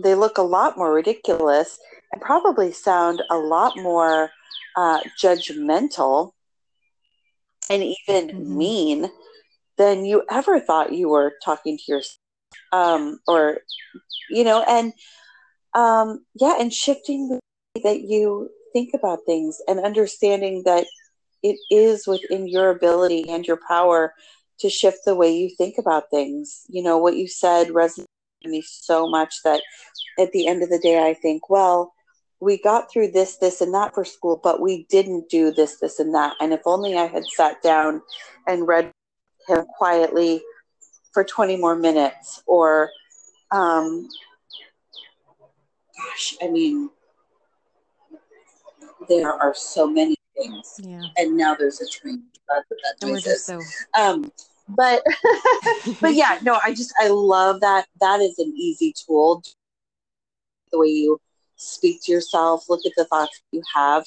they 0.03 0.15
look 0.15 0.39
a 0.39 0.43
lot 0.43 0.79
more 0.79 0.95
ridiculous 0.95 1.79
and 2.13 2.23
probably 2.23 2.73
sound 2.73 3.23
a 3.29 3.37
lot 3.37 3.77
more 3.77 4.31
uh, 4.75 5.01
judgmental 5.23 6.33
and 7.69 7.83
even 7.83 8.29
mm-hmm. 8.29 8.57
mean 8.57 9.11
than 9.79 10.05
you 10.05 10.25
ever 10.31 10.61
thought 10.61 10.93
you 10.93 11.09
were 11.09 11.35
talking 11.45 11.79
to 11.79 11.93
yourself. 11.93 12.19
Um, 12.73 13.19
or, 13.27 13.59
you 14.31 14.45
know, 14.45 14.63
and 14.69 14.93
um, 15.75 16.25
yeah, 16.35 16.57
and 16.59 16.73
shifting 16.73 17.29
the 17.29 17.35
way 17.35 17.83
that 17.83 18.01
you 18.03 18.51
think 18.73 18.91
about 18.95 19.21
things 19.27 19.61
and 19.67 19.81
understanding 19.81 20.63
that 20.65 20.87
it 21.43 21.59
is 21.71 22.07
within 22.07 22.47
your 22.47 22.71
ability 22.71 23.25
and 23.29 23.47
your 23.47 23.59
power 23.69 24.15
to 24.61 24.71
shift 24.71 24.99
the 25.05 25.15
way 25.15 25.35
you 25.35 25.51
think 25.57 25.77
about 25.79 26.11
things. 26.11 26.65
You 26.69 26.83
know, 26.83 26.99
what 26.99 27.17
you 27.17 27.27
said 27.27 27.69
resonated 27.69 28.07
with 28.45 28.53
me 28.53 28.63
so 28.63 29.09
much 29.09 29.43
that 29.45 29.63
at 30.19 30.33
the 30.33 30.47
end 30.47 30.63
of 30.63 30.69
the 30.69 30.79
day, 30.79 31.07
I 31.07 31.15
think, 31.15 31.49
well, 31.49 31.93
we 32.41 32.61
got 32.61 32.91
through 32.91 33.13
this, 33.13 33.37
this, 33.37 33.61
and 33.61 33.73
that 33.73 33.95
for 33.95 34.05
school, 34.05 34.41
but 34.43 34.61
we 34.61 34.85
didn't 34.91 35.31
do 35.31 35.53
this, 35.53 35.79
this, 35.79 35.99
and 35.99 36.15
that. 36.15 36.35
And 36.41 36.53
if 36.53 36.61
only 36.67 36.97
I 36.97 37.07
had 37.07 37.25
sat 37.27 37.63
down 37.63 38.03
and 38.47 38.67
read 38.67 38.91
him 39.49 39.65
quietly 39.77 40.43
for 41.13 41.25
20 41.25 41.57
more 41.57 41.77
minutes 41.77 42.43
or 42.47 42.91
um, 43.51 44.09
gosh, 45.97 46.35
I 46.43 46.49
mean, 46.49 46.91
there 49.09 49.33
are 49.33 49.55
so 49.55 49.87
many 49.87 50.17
things. 50.37 50.81
Yeah. 50.83 51.03
And 51.17 51.37
now 51.37 51.55
there's 51.55 51.81
a 51.81 51.89
train. 51.89 52.25
And 53.01 53.11
we're 53.11 53.21
so. 53.21 53.61
Um, 53.99 54.31
but 54.69 55.03
but 56.01 56.15
yeah, 56.15 56.39
no, 56.43 56.59
I 56.63 56.75
just 56.75 56.93
I 56.99 57.09
love 57.09 57.61
that. 57.61 57.87
That 58.01 58.21
is 58.21 58.39
an 58.39 58.53
easy 58.57 58.95
tool. 59.07 59.43
The 60.71 60.79
way 60.79 60.89
you 60.89 61.21
speak 61.57 62.01
to 62.05 62.13
yourself, 62.13 62.69
look 62.69 62.81
at 62.87 62.93
the 62.97 63.05
thoughts 63.05 63.41
you 63.53 63.63
have, 63.75 64.05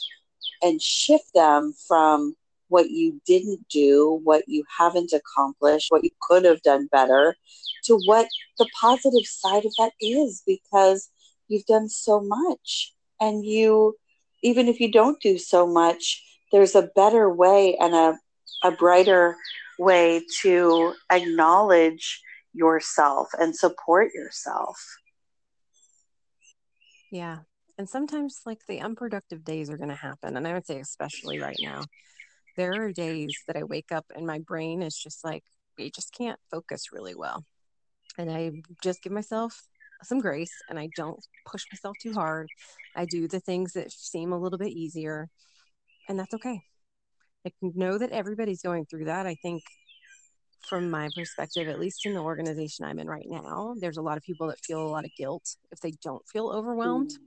and 0.61 0.81
shift 0.81 1.33
them 1.33 1.73
from 1.87 2.35
what 2.67 2.89
you 2.89 3.21
didn't 3.25 3.67
do, 3.69 4.19
what 4.23 4.43
you 4.47 4.63
haven't 4.77 5.13
accomplished, 5.13 5.87
what 5.89 6.03
you 6.03 6.11
could 6.21 6.45
have 6.45 6.61
done 6.61 6.87
better, 6.91 7.35
to 7.85 7.99
what 8.05 8.27
the 8.57 8.67
positive 8.79 9.25
side 9.25 9.65
of 9.65 9.73
that 9.77 9.91
is. 10.01 10.43
Because 10.45 11.09
you've 11.47 11.65
done 11.65 11.89
so 11.89 12.21
much. 12.21 12.93
And 13.21 13.45
you 13.45 13.95
even 14.41 14.67
if 14.67 14.79
you 14.79 14.91
don't 14.91 15.19
do 15.21 15.37
so 15.37 15.65
much 15.65 16.21
there's 16.51 16.75
a 16.75 16.89
better 16.95 17.29
way 17.29 17.75
and 17.79 17.93
a, 17.93 18.17
a 18.63 18.71
brighter 18.71 19.35
way 19.77 20.21
to 20.41 20.93
acknowledge 21.11 22.21
yourself 22.53 23.27
and 23.37 23.53
support 23.53 24.13
yourself. 24.13 24.77
Yeah. 27.11 27.39
And 27.77 27.89
sometimes 27.89 28.41
like 28.45 28.65
the 28.67 28.79
unproductive 28.79 29.43
days 29.43 29.69
are 29.69 29.77
going 29.77 29.89
to 29.89 29.95
happen 29.95 30.37
and 30.37 30.47
i 30.47 30.53
would 30.53 30.65
say 30.65 30.79
especially 30.79 31.39
right 31.39 31.59
now 31.61 31.81
there 32.55 32.85
are 32.85 32.91
days 32.91 33.35
that 33.47 33.57
i 33.57 33.63
wake 33.63 33.91
up 33.91 34.05
and 34.15 34.25
my 34.25 34.39
brain 34.39 34.81
is 34.81 34.95
just 34.95 35.23
like 35.23 35.43
I 35.79 35.91
just 35.93 36.13
can't 36.13 36.39
focus 36.49 36.93
really 36.93 37.15
well 37.15 37.43
and 38.17 38.31
i 38.31 38.51
just 38.81 39.03
give 39.03 39.11
myself 39.11 39.67
some 40.03 40.19
grace 40.19 40.51
and 40.69 40.79
I 40.79 40.89
don't 40.95 41.19
push 41.45 41.63
myself 41.71 41.97
too 42.01 42.13
hard. 42.13 42.47
I 42.95 43.05
do 43.05 43.27
the 43.27 43.39
things 43.39 43.73
that 43.73 43.91
seem 43.91 44.31
a 44.31 44.39
little 44.39 44.57
bit 44.57 44.71
easier, 44.71 45.29
and 46.07 46.17
that's 46.17 46.33
okay. 46.33 46.61
I 47.45 47.51
know 47.61 47.97
that 47.97 48.11
everybody's 48.11 48.61
going 48.61 48.85
through 48.85 49.05
that. 49.05 49.27
I 49.27 49.35
think 49.35 49.63
from 50.67 50.89
my 50.89 51.09
perspective, 51.15 51.67
at 51.67 51.79
least 51.79 52.05
in 52.05 52.13
the 52.13 52.21
organization 52.21 52.85
I'm 52.85 52.99
in 52.99 53.07
right 53.07 53.27
now, 53.27 53.75
there's 53.79 53.97
a 53.97 54.01
lot 54.01 54.17
of 54.17 54.23
people 54.23 54.47
that 54.47 54.59
feel 54.59 54.81
a 54.81 54.89
lot 54.89 55.05
of 55.05 55.11
guilt 55.17 55.55
if 55.71 55.79
they 55.79 55.93
don't 56.03 56.27
feel 56.27 56.49
overwhelmed 56.49 57.11
mm. 57.11 57.17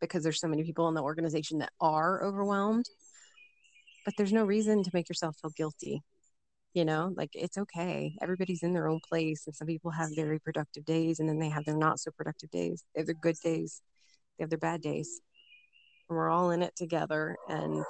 because 0.00 0.24
there's 0.24 0.40
so 0.40 0.48
many 0.48 0.64
people 0.64 0.88
in 0.88 0.94
the 0.94 1.02
organization 1.02 1.58
that 1.58 1.70
are 1.80 2.24
overwhelmed. 2.24 2.86
But 4.08 4.14
there's 4.16 4.32
no 4.32 4.46
reason 4.46 4.82
to 4.84 4.90
make 4.94 5.10
yourself 5.10 5.36
feel 5.36 5.50
guilty 5.54 6.02
you 6.72 6.84
know 6.84 7.12
like 7.14 7.30
it's 7.34 7.58
okay. 7.58 8.14
Everybody's 8.22 8.62
in 8.62 8.72
their 8.72 8.88
own 8.88 9.00
place 9.06 9.46
and 9.46 9.54
some 9.54 9.66
people 9.66 9.90
have 9.90 10.08
very 10.16 10.38
productive 10.38 10.86
days 10.86 11.20
and 11.20 11.28
then 11.28 11.38
they 11.38 11.50
have 11.50 11.66
their 11.66 11.76
not 11.76 12.00
so 12.00 12.10
productive 12.16 12.50
days. 12.50 12.84
They 12.94 13.00
have 13.00 13.06
their 13.06 13.14
good 13.20 13.36
days 13.44 13.82
they 14.38 14.44
have 14.44 14.50
their 14.50 14.58
bad 14.58 14.80
days. 14.80 15.20
And 16.08 16.16
we're 16.16 16.30
all 16.30 16.50
in 16.50 16.62
it 16.62 16.74
together 16.74 17.36
and 17.48 17.84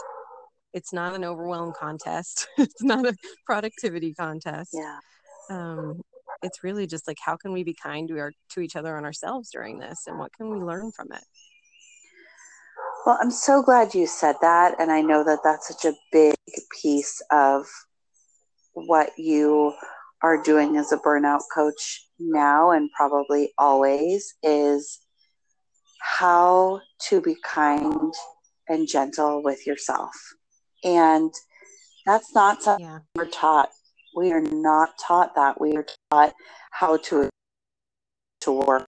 it's 0.72 0.92
not 0.92 1.14
an 1.14 1.24
overwhelm 1.24 1.72
contest. 1.78 2.48
It's 2.58 2.82
not 2.82 3.06
a 3.06 3.14
productivity 3.46 4.12
contest. 4.14 4.70
Yeah. 4.72 4.98
Um 5.50 6.00
it's 6.42 6.64
really 6.64 6.86
just 6.86 7.06
like 7.06 7.18
how 7.24 7.36
can 7.36 7.52
we 7.52 7.64
be 7.64 7.74
kind 7.74 8.08
to 8.08 8.18
our 8.18 8.32
to 8.50 8.60
each 8.60 8.76
other 8.76 8.96
and 8.96 9.06
ourselves 9.06 9.50
during 9.50 9.78
this 9.78 10.06
and 10.06 10.18
what 10.18 10.32
can 10.32 10.50
we 10.50 10.58
learn 10.58 10.90
from 10.92 11.12
it 11.12 11.24
well 13.08 13.18
i'm 13.22 13.30
so 13.30 13.62
glad 13.62 13.94
you 13.94 14.06
said 14.06 14.36
that 14.42 14.74
and 14.78 14.92
i 14.92 15.00
know 15.00 15.24
that 15.24 15.38
that's 15.42 15.66
such 15.66 15.90
a 15.90 15.96
big 16.12 16.34
piece 16.82 17.22
of 17.32 17.64
what 18.74 19.10
you 19.16 19.72
are 20.22 20.42
doing 20.42 20.76
as 20.76 20.92
a 20.92 20.98
burnout 20.98 21.40
coach 21.54 22.06
now 22.18 22.70
and 22.70 22.90
probably 22.96 23.52
always 23.58 24.34
is 24.42 25.00
how 26.00 26.80
to 27.00 27.20
be 27.20 27.36
kind 27.44 28.12
and 28.68 28.88
gentle 28.88 29.42
with 29.42 29.66
yourself. 29.66 30.10
And 30.84 31.32
that's 32.06 32.34
not 32.34 32.62
something 32.62 32.84
Yeah. 32.84 33.00
we're 33.14 33.26
taught. 33.26 33.70
We 34.14 34.32
are 34.32 34.40
not 34.40 34.98
taught 34.98 35.34
that. 35.34 35.60
We 35.60 35.76
are 35.76 35.86
taught 36.10 36.34
how 36.70 36.96
to 36.96 37.28
to 38.42 38.52
work, 38.52 38.86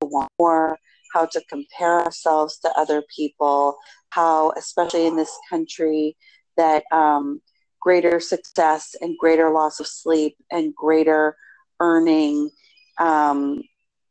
to 0.00 0.06
want 0.06 0.30
more, 0.38 0.78
how 1.16 1.24
to 1.24 1.40
compare 1.48 2.02
ourselves 2.02 2.58
to 2.58 2.68
other 2.78 3.02
people, 3.14 3.78
how, 4.10 4.52
especially 4.58 5.06
in 5.06 5.16
this 5.16 5.34
country, 5.48 6.14
that 6.58 6.84
um, 6.92 7.40
greater 7.80 8.20
success 8.20 8.94
and 9.00 9.16
greater 9.18 9.50
loss 9.50 9.80
of 9.80 9.86
sleep 9.86 10.36
and 10.50 10.74
greater 10.74 11.34
earning 11.80 12.50
um, 12.98 13.62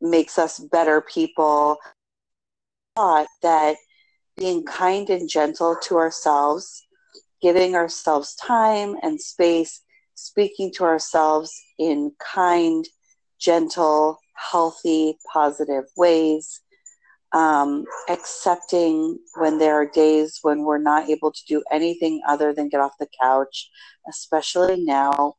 makes 0.01 0.39
us 0.39 0.57
better 0.71 0.99
people. 1.01 1.77
Thought 2.95 3.27
that 3.43 3.75
being 4.35 4.63
kind 4.65 5.07
and 5.11 5.29
gentle 5.29 5.77
to 5.83 5.97
ourselves, 5.97 6.87
giving 7.39 7.75
ourselves 7.75 8.33
time 8.35 8.95
and 9.03 9.21
space, 9.21 9.81
speaking 10.15 10.71
to 10.73 10.85
ourselves 10.85 11.53
in 11.77 12.13
kind, 12.19 12.87
gentle, 13.39 14.17
healthy, 14.33 15.17
positive 15.31 15.83
ways, 15.95 16.61
um, 17.35 17.83
accepting 18.07 19.19
when 19.35 19.59
there 19.59 19.75
are 19.75 19.85
days 19.85 20.39
when 20.41 20.63
we're 20.63 20.77
not 20.77 21.09
able 21.09 21.31
to 21.33 21.41
do 21.47 21.61
anything 21.69 22.21
other 22.27 22.53
than 22.53 22.69
get 22.69 22.79
off 22.79 22.93
the 22.97 23.09
couch, 23.21 23.69
especially 24.09 24.83
now. 24.83 25.35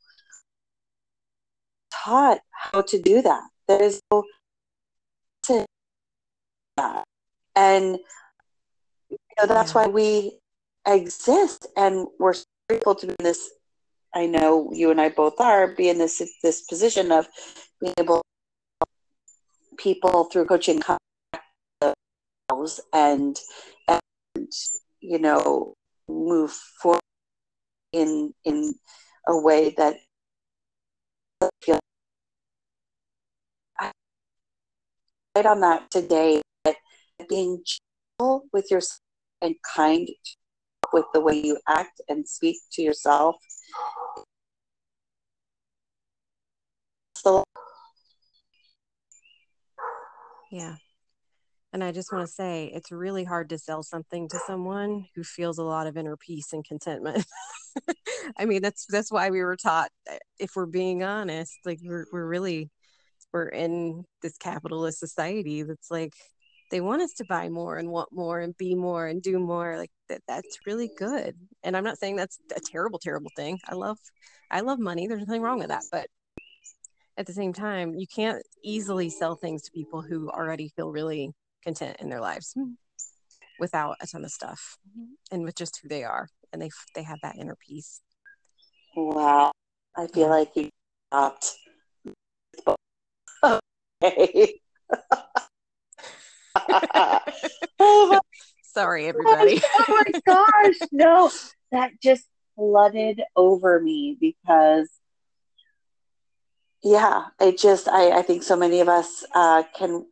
Taught 1.90 2.40
how 2.52 2.82
to 2.82 3.00
do 3.00 3.22
that. 3.22 3.42
There 3.66 3.82
is 3.82 4.02
no 4.12 4.24
to 5.44 5.64
that. 6.76 7.04
And 7.56 7.98
you 9.08 9.16
know, 9.38 9.46
that's 9.46 9.74
Yeah. 9.74 9.82
why 9.82 9.86
we 9.88 10.38
exist 10.86 11.66
and 11.78 12.06
we're 12.18 12.34
grateful 12.68 12.94
to 12.96 13.06
be 13.06 13.16
in 13.18 13.24
this 13.24 13.50
I 14.14 14.26
know 14.26 14.70
you 14.72 14.90
and 14.90 15.00
I 15.00 15.08
both 15.10 15.40
are 15.40 15.68
be 15.68 15.88
in 15.88 15.98
this 15.98 16.22
this 16.42 16.62
position 16.62 17.12
of 17.12 17.28
being 17.80 17.94
able 17.98 18.16
to 18.18 18.22
help 18.80 19.78
people 19.78 20.24
through 20.24 20.46
coaching 20.46 20.80
and 22.92 23.36
and 23.88 24.52
you 25.00 25.18
know 25.18 25.74
move 26.08 26.52
forward 26.80 27.00
in 27.92 28.32
in 28.44 28.74
a 29.28 29.38
way 29.38 29.74
that 29.76 29.96
feel 31.62 31.78
right 35.34 35.46
on 35.46 35.60
that 35.60 35.90
today 35.90 36.40
that 36.64 36.76
being 37.28 37.62
gentle 37.64 38.44
with 38.52 38.70
yourself 38.70 39.00
and 39.42 39.54
kind 39.74 40.08
with 40.92 41.04
the 41.12 41.20
way 41.20 41.34
you 41.34 41.58
act 41.68 42.00
and 42.08 42.26
speak 42.26 42.56
to 42.72 42.82
yourself 42.82 43.36
Yeah. 50.50 50.76
And 51.76 51.84
I 51.84 51.92
just 51.92 52.10
want 52.10 52.26
to 52.26 52.32
say 52.32 52.72
it's 52.74 52.90
really 52.90 53.22
hard 53.22 53.50
to 53.50 53.58
sell 53.58 53.82
something 53.82 54.30
to 54.30 54.38
someone 54.46 55.04
who 55.14 55.22
feels 55.22 55.58
a 55.58 55.62
lot 55.62 55.86
of 55.86 55.98
inner 55.98 56.16
peace 56.16 56.54
and 56.54 56.64
contentment. 56.64 57.26
I 58.38 58.46
mean, 58.46 58.62
that's 58.62 58.86
that's 58.86 59.12
why 59.12 59.28
we 59.28 59.42
were 59.42 59.56
taught 59.56 59.90
eh, 60.08 60.16
if 60.38 60.52
we're 60.56 60.64
being 60.64 61.02
honest, 61.02 61.52
like 61.66 61.80
we're 61.84 62.06
we're 62.10 62.26
really 62.26 62.70
we're 63.30 63.48
in 63.48 64.04
this 64.22 64.38
capitalist 64.38 65.00
society 65.00 65.64
that's 65.64 65.90
like 65.90 66.14
they 66.70 66.80
want 66.80 67.02
us 67.02 67.12
to 67.18 67.26
buy 67.26 67.50
more 67.50 67.76
and 67.76 67.90
want 67.90 68.08
more 68.10 68.40
and 68.40 68.56
be 68.56 68.74
more 68.74 69.06
and 69.06 69.20
do 69.20 69.38
more 69.38 69.76
like 69.76 69.90
that 70.08 70.22
that's 70.26 70.60
really 70.66 70.90
good. 70.96 71.36
And 71.62 71.76
I'm 71.76 71.84
not 71.84 71.98
saying 71.98 72.16
that's 72.16 72.38
a 72.56 72.60
terrible 72.72 72.98
terrible 72.98 73.32
thing. 73.36 73.58
I 73.68 73.74
love 73.74 73.98
I 74.50 74.60
love 74.60 74.78
money. 74.78 75.08
There's 75.08 75.26
nothing 75.26 75.42
wrong 75.42 75.58
with 75.58 75.68
that, 75.68 75.84
but 75.92 76.06
at 77.18 77.26
the 77.26 77.34
same 77.34 77.52
time, 77.52 77.94
you 77.96 78.06
can't 78.06 78.42
easily 78.64 79.10
sell 79.10 79.36
things 79.36 79.60
to 79.64 79.70
people 79.72 80.00
who 80.00 80.30
already 80.30 80.72
feel 80.74 80.90
really 80.90 81.34
content 81.66 81.96
in 82.00 82.08
their 82.08 82.20
lives 82.20 82.54
without 83.58 83.96
a 84.00 84.06
ton 84.06 84.24
of 84.24 84.30
stuff 84.30 84.78
and 85.32 85.42
with 85.42 85.56
just 85.56 85.80
who 85.82 85.88
they 85.88 86.04
are 86.04 86.28
and 86.52 86.62
they 86.62 86.70
they 86.94 87.02
have 87.02 87.20
that 87.22 87.36
inner 87.36 87.56
peace. 87.56 88.00
Wow. 88.94 89.52
I 89.96 90.06
feel 90.06 90.28
like 90.28 90.52
you 90.54 90.70
stopped 91.08 91.56
okay. 94.02 94.60
Oh 97.78 98.08
my 98.10 98.20
sorry 98.62 99.06
everybody. 99.06 99.60
Oh 99.78 100.04
my 100.04 100.20
gosh, 100.26 100.88
no, 100.92 101.30
that 101.72 101.92
just 102.02 102.24
flooded 102.54 103.22
over 103.34 103.80
me 103.80 104.16
because, 104.20 104.88
yeah, 106.82 107.26
it 107.40 107.58
just, 107.58 107.88
I, 107.88 108.18
I 108.18 108.22
think 108.22 108.42
so 108.42 108.56
many 108.56 108.80
of 108.80 108.88
us 108.88 109.24
uh, 109.34 109.64
can 109.76 110.06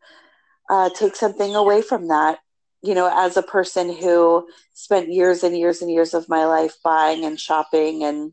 uh, 0.70 0.90
take 0.90 1.16
something 1.16 1.54
away 1.54 1.82
from 1.82 2.08
that. 2.08 2.38
You 2.82 2.94
know, 2.94 3.10
as 3.12 3.36
a 3.36 3.42
person 3.42 3.92
who 3.94 4.46
spent 4.74 5.12
years 5.12 5.42
and 5.42 5.56
years 5.56 5.80
and 5.80 5.90
years 5.90 6.12
of 6.14 6.28
my 6.28 6.44
life 6.44 6.76
buying 6.84 7.24
and 7.24 7.40
shopping 7.40 8.04
and 8.04 8.32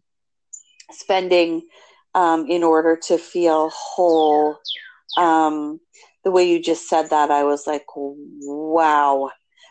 spending 0.91 1.61
um, 2.13 2.45
in 2.47 2.63
order 2.63 2.97
to 3.07 3.17
feel 3.17 3.69
whole, 3.69 4.57
um, 5.17 5.79
the 6.23 6.31
way 6.31 6.49
you 6.49 6.61
just 6.61 6.89
said 6.89 7.09
that, 7.09 7.31
I 7.31 7.43
was 7.43 7.65
like, 7.65 7.85
wow. 7.95 9.29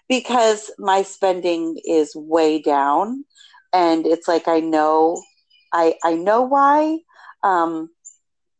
Because 0.08 0.70
my 0.78 1.02
spending 1.02 1.76
is 1.84 2.16
way 2.16 2.60
down, 2.60 3.24
and 3.72 4.06
it's 4.06 4.26
like 4.26 4.48
I 4.48 4.60
know, 4.60 5.22
I 5.72 5.94
I 6.02 6.14
know 6.14 6.42
why, 6.42 6.98
um, 7.44 7.90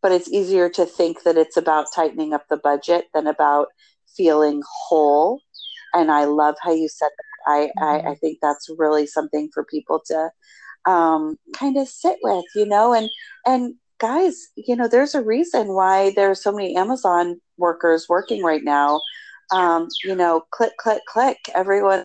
but 0.02 0.12
it's 0.12 0.30
easier 0.30 0.68
to 0.70 0.86
think 0.86 1.24
that 1.24 1.36
it's 1.36 1.56
about 1.56 1.86
tightening 1.94 2.32
up 2.32 2.46
the 2.48 2.56
budget 2.56 3.06
than 3.12 3.26
about 3.26 3.68
feeling 4.16 4.62
whole. 4.66 5.40
And 5.94 6.10
I 6.10 6.24
love 6.24 6.56
how 6.62 6.72
you 6.72 6.88
said 6.88 7.08
that. 7.08 7.24
I 7.46 7.70
I, 7.82 8.10
I 8.10 8.14
think 8.16 8.38
that's 8.40 8.68
really 8.78 9.06
something 9.06 9.50
for 9.52 9.64
people 9.64 10.02
to 10.06 10.30
um, 10.86 11.36
kind 11.54 11.76
of 11.76 11.88
sit 11.88 12.16
with, 12.22 12.44
you 12.54 12.66
know, 12.66 12.92
and 12.94 13.08
and 13.46 13.74
guys, 13.98 14.48
you 14.56 14.76
know, 14.76 14.88
there's 14.88 15.14
a 15.14 15.22
reason 15.22 15.68
why 15.68 16.12
there 16.16 16.30
are 16.30 16.34
so 16.34 16.52
many 16.52 16.76
Amazon 16.76 17.40
workers 17.56 18.06
working 18.08 18.42
right 18.42 18.64
now. 18.64 19.00
Um, 19.52 19.88
you 20.04 20.14
know, 20.14 20.42
click, 20.50 20.76
click, 20.78 21.02
click. 21.06 21.38
Everyone 21.54 22.04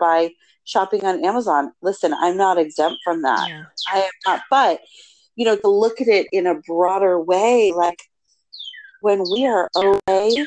by 0.00 0.30
shopping 0.64 1.04
on 1.04 1.24
Amazon. 1.24 1.72
Listen, 1.82 2.12
I'm 2.14 2.36
not 2.36 2.58
exempt 2.58 2.98
from 3.04 3.22
that. 3.22 3.48
yeah 3.48 3.64
I 3.92 3.98
am 3.98 4.10
not. 4.26 4.42
But 4.50 4.80
you 5.36 5.44
know, 5.44 5.56
to 5.56 5.68
look 5.68 6.00
at 6.00 6.08
it 6.08 6.26
in 6.32 6.46
a 6.46 6.60
broader 6.66 7.20
way, 7.20 7.72
like 7.72 8.02
when 9.00 9.22
we 9.30 9.46
are 9.46 9.68
okay, 9.76 10.46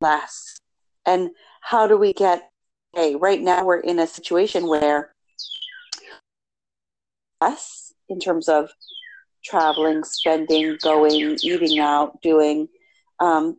less, 0.00 0.58
and 1.06 1.30
how 1.60 1.86
do 1.86 1.96
we 1.96 2.12
get? 2.12 2.50
Hey, 2.94 3.16
right 3.16 3.40
now 3.40 3.64
we're 3.64 3.80
in 3.80 3.98
a 3.98 4.06
situation 4.06 4.68
where 4.68 5.12
us 7.40 7.92
in 8.08 8.20
terms 8.20 8.48
of 8.48 8.70
traveling, 9.44 10.04
spending, 10.04 10.78
going, 10.82 11.38
eating 11.42 11.78
out, 11.78 12.20
doing. 12.22 12.68
Um, 13.20 13.58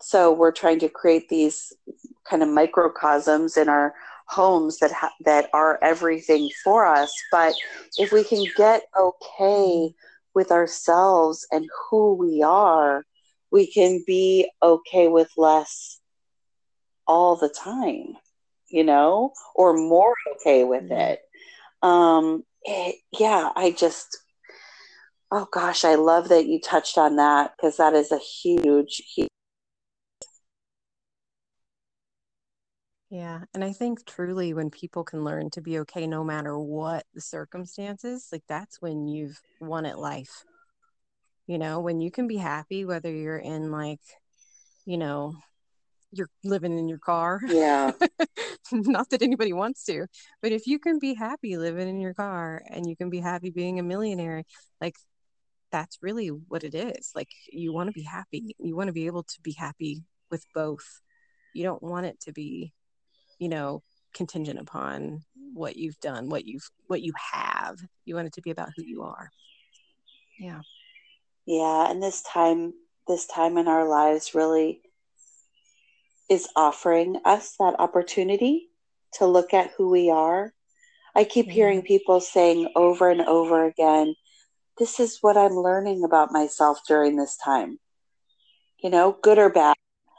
so 0.00 0.32
we're 0.32 0.52
trying 0.52 0.78
to 0.80 0.88
create 0.88 1.28
these 1.28 1.72
kind 2.28 2.42
of 2.42 2.48
microcosms 2.48 3.56
in 3.56 3.68
our 3.68 3.94
homes 4.26 4.78
that 4.78 4.92
ha- 4.92 5.14
that 5.24 5.48
are 5.52 5.78
everything 5.82 6.50
for 6.62 6.86
us. 6.86 7.12
But 7.32 7.54
if 7.96 8.12
we 8.12 8.24
can 8.24 8.44
get 8.56 8.82
okay 8.98 9.94
with 10.34 10.50
ourselves 10.52 11.46
and 11.50 11.68
who 11.90 12.14
we 12.14 12.42
are, 12.42 13.04
we 13.50 13.66
can 13.66 14.02
be 14.06 14.50
okay 14.62 15.08
with 15.08 15.30
less 15.36 16.00
all 17.06 17.36
the 17.36 17.48
time, 17.48 18.16
you 18.68 18.84
know, 18.84 19.32
or 19.54 19.74
more 19.74 20.14
okay 20.36 20.64
with 20.64 20.90
it. 20.90 21.20
Um, 21.82 22.44
it, 22.64 22.96
yeah, 23.18 23.50
I 23.56 23.70
just, 23.70 24.18
oh 25.30 25.48
gosh, 25.50 25.84
I 25.84 25.94
love 25.94 26.28
that 26.28 26.46
you 26.46 26.60
touched 26.60 26.98
on 26.98 27.16
that 27.16 27.52
because 27.56 27.78
that 27.78 27.94
is 27.94 28.12
a 28.12 28.18
huge, 28.18 29.02
huge. 29.14 29.28
Yeah 33.10 33.40
and 33.54 33.64
i 33.64 33.72
think 33.72 34.04
truly 34.04 34.52
when 34.52 34.70
people 34.70 35.04
can 35.04 35.24
learn 35.24 35.48
to 35.50 35.60
be 35.60 35.78
okay 35.78 36.06
no 36.06 36.22
matter 36.22 36.58
what 36.58 37.04
the 37.14 37.20
circumstances 37.20 38.28
like 38.32 38.42
that's 38.48 38.80
when 38.80 39.08
you've 39.08 39.40
won 39.60 39.86
at 39.86 39.98
life. 39.98 40.44
You 41.46 41.58
know 41.58 41.80
when 41.80 42.00
you 42.00 42.10
can 42.10 42.28
be 42.28 42.36
happy 42.36 42.84
whether 42.84 43.10
you're 43.10 43.38
in 43.38 43.70
like 43.70 44.00
you 44.84 44.98
know 44.98 45.34
you're 46.10 46.30
living 46.42 46.78
in 46.78 46.88
your 46.88 46.98
car. 46.98 47.38
Yeah, 47.46 47.92
not 48.72 49.10
that 49.10 49.22
anybody 49.22 49.52
wants 49.52 49.84
to 49.84 50.06
but 50.42 50.52
if 50.52 50.66
you 50.66 50.78
can 50.78 50.98
be 50.98 51.14
happy 51.14 51.56
living 51.56 51.88
in 51.88 52.00
your 52.00 52.14
car 52.14 52.62
and 52.68 52.86
you 52.86 52.96
can 52.96 53.08
be 53.08 53.20
happy 53.20 53.50
being 53.50 53.78
a 53.78 53.82
millionaire 53.82 54.44
like 54.80 54.96
that's 55.70 55.98
really 56.02 56.28
what 56.28 56.64
it 56.64 56.74
is. 56.74 57.12
Like 57.14 57.28
you 57.50 57.72
want 57.72 57.88
to 57.88 57.92
be 57.92 58.02
happy. 58.02 58.54
You 58.58 58.76
want 58.76 58.88
to 58.88 58.92
be 58.92 59.06
able 59.06 59.22
to 59.22 59.40
be 59.42 59.52
happy 59.52 60.02
with 60.30 60.44
both. 60.54 61.00
You 61.52 61.62
don't 61.62 61.82
want 61.82 62.06
it 62.06 62.20
to 62.20 62.32
be 62.32 62.72
you 63.38 63.48
know, 63.48 63.82
contingent 64.14 64.58
upon 64.58 65.22
what 65.54 65.76
you've 65.76 65.98
done, 66.00 66.28
what 66.28 66.44
you've 66.44 66.68
what 66.86 67.02
you 67.02 67.12
have. 67.32 67.78
You 68.04 68.14
want 68.14 68.26
it 68.26 68.34
to 68.34 68.42
be 68.42 68.50
about 68.50 68.70
who 68.76 68.82
you 68.84 69.02
are. 69.02 69.30
Yeah. 70.38 70.60
Yeah, 71.46 71.90
and 71.90 72.02
this 72.02 72.22
time 72.22 72.74
this 73.06 73.26
time 73.26 73.56
in 73.56 73.68
our 73.68 73.88
lives 73.88 74.34
really 74.34 74.82
is 76.28 76.48
offering 76.54 77.20
us 77.24 77.56
that 77.58 77.74
opportunity 77.78 78.68
to 79.14 79.26
look 79.26 79.54
at 79.54 79.70
who 79.76 79.88
we 79.88 80.10
are. 80.10 80.52
I 81.14 81.24
keep 81.24 81.46
yeah. 81.46 81.54
hearing 81.54 81.82
people 81.82 82.20
saying 82.20 82.70
over 82.76 83.10
and 83.10 83.22
over 83.22 83.64
again, 83.64 84.14
this 84.78 85.00
is 85.00 85.18
what 85.22 85.36
I'm 85.36 85.54
learning 85.54 86.04
about 86.04 86.32
myself 86.32 86.80
during 86.86 87.16
this 87.16 87.36
time. 87.42 87.78
You 88.82 88.90
know, 88.90 89.16
good 89.22 89.38
or 89.38 89.50
bad. 89.50 89.74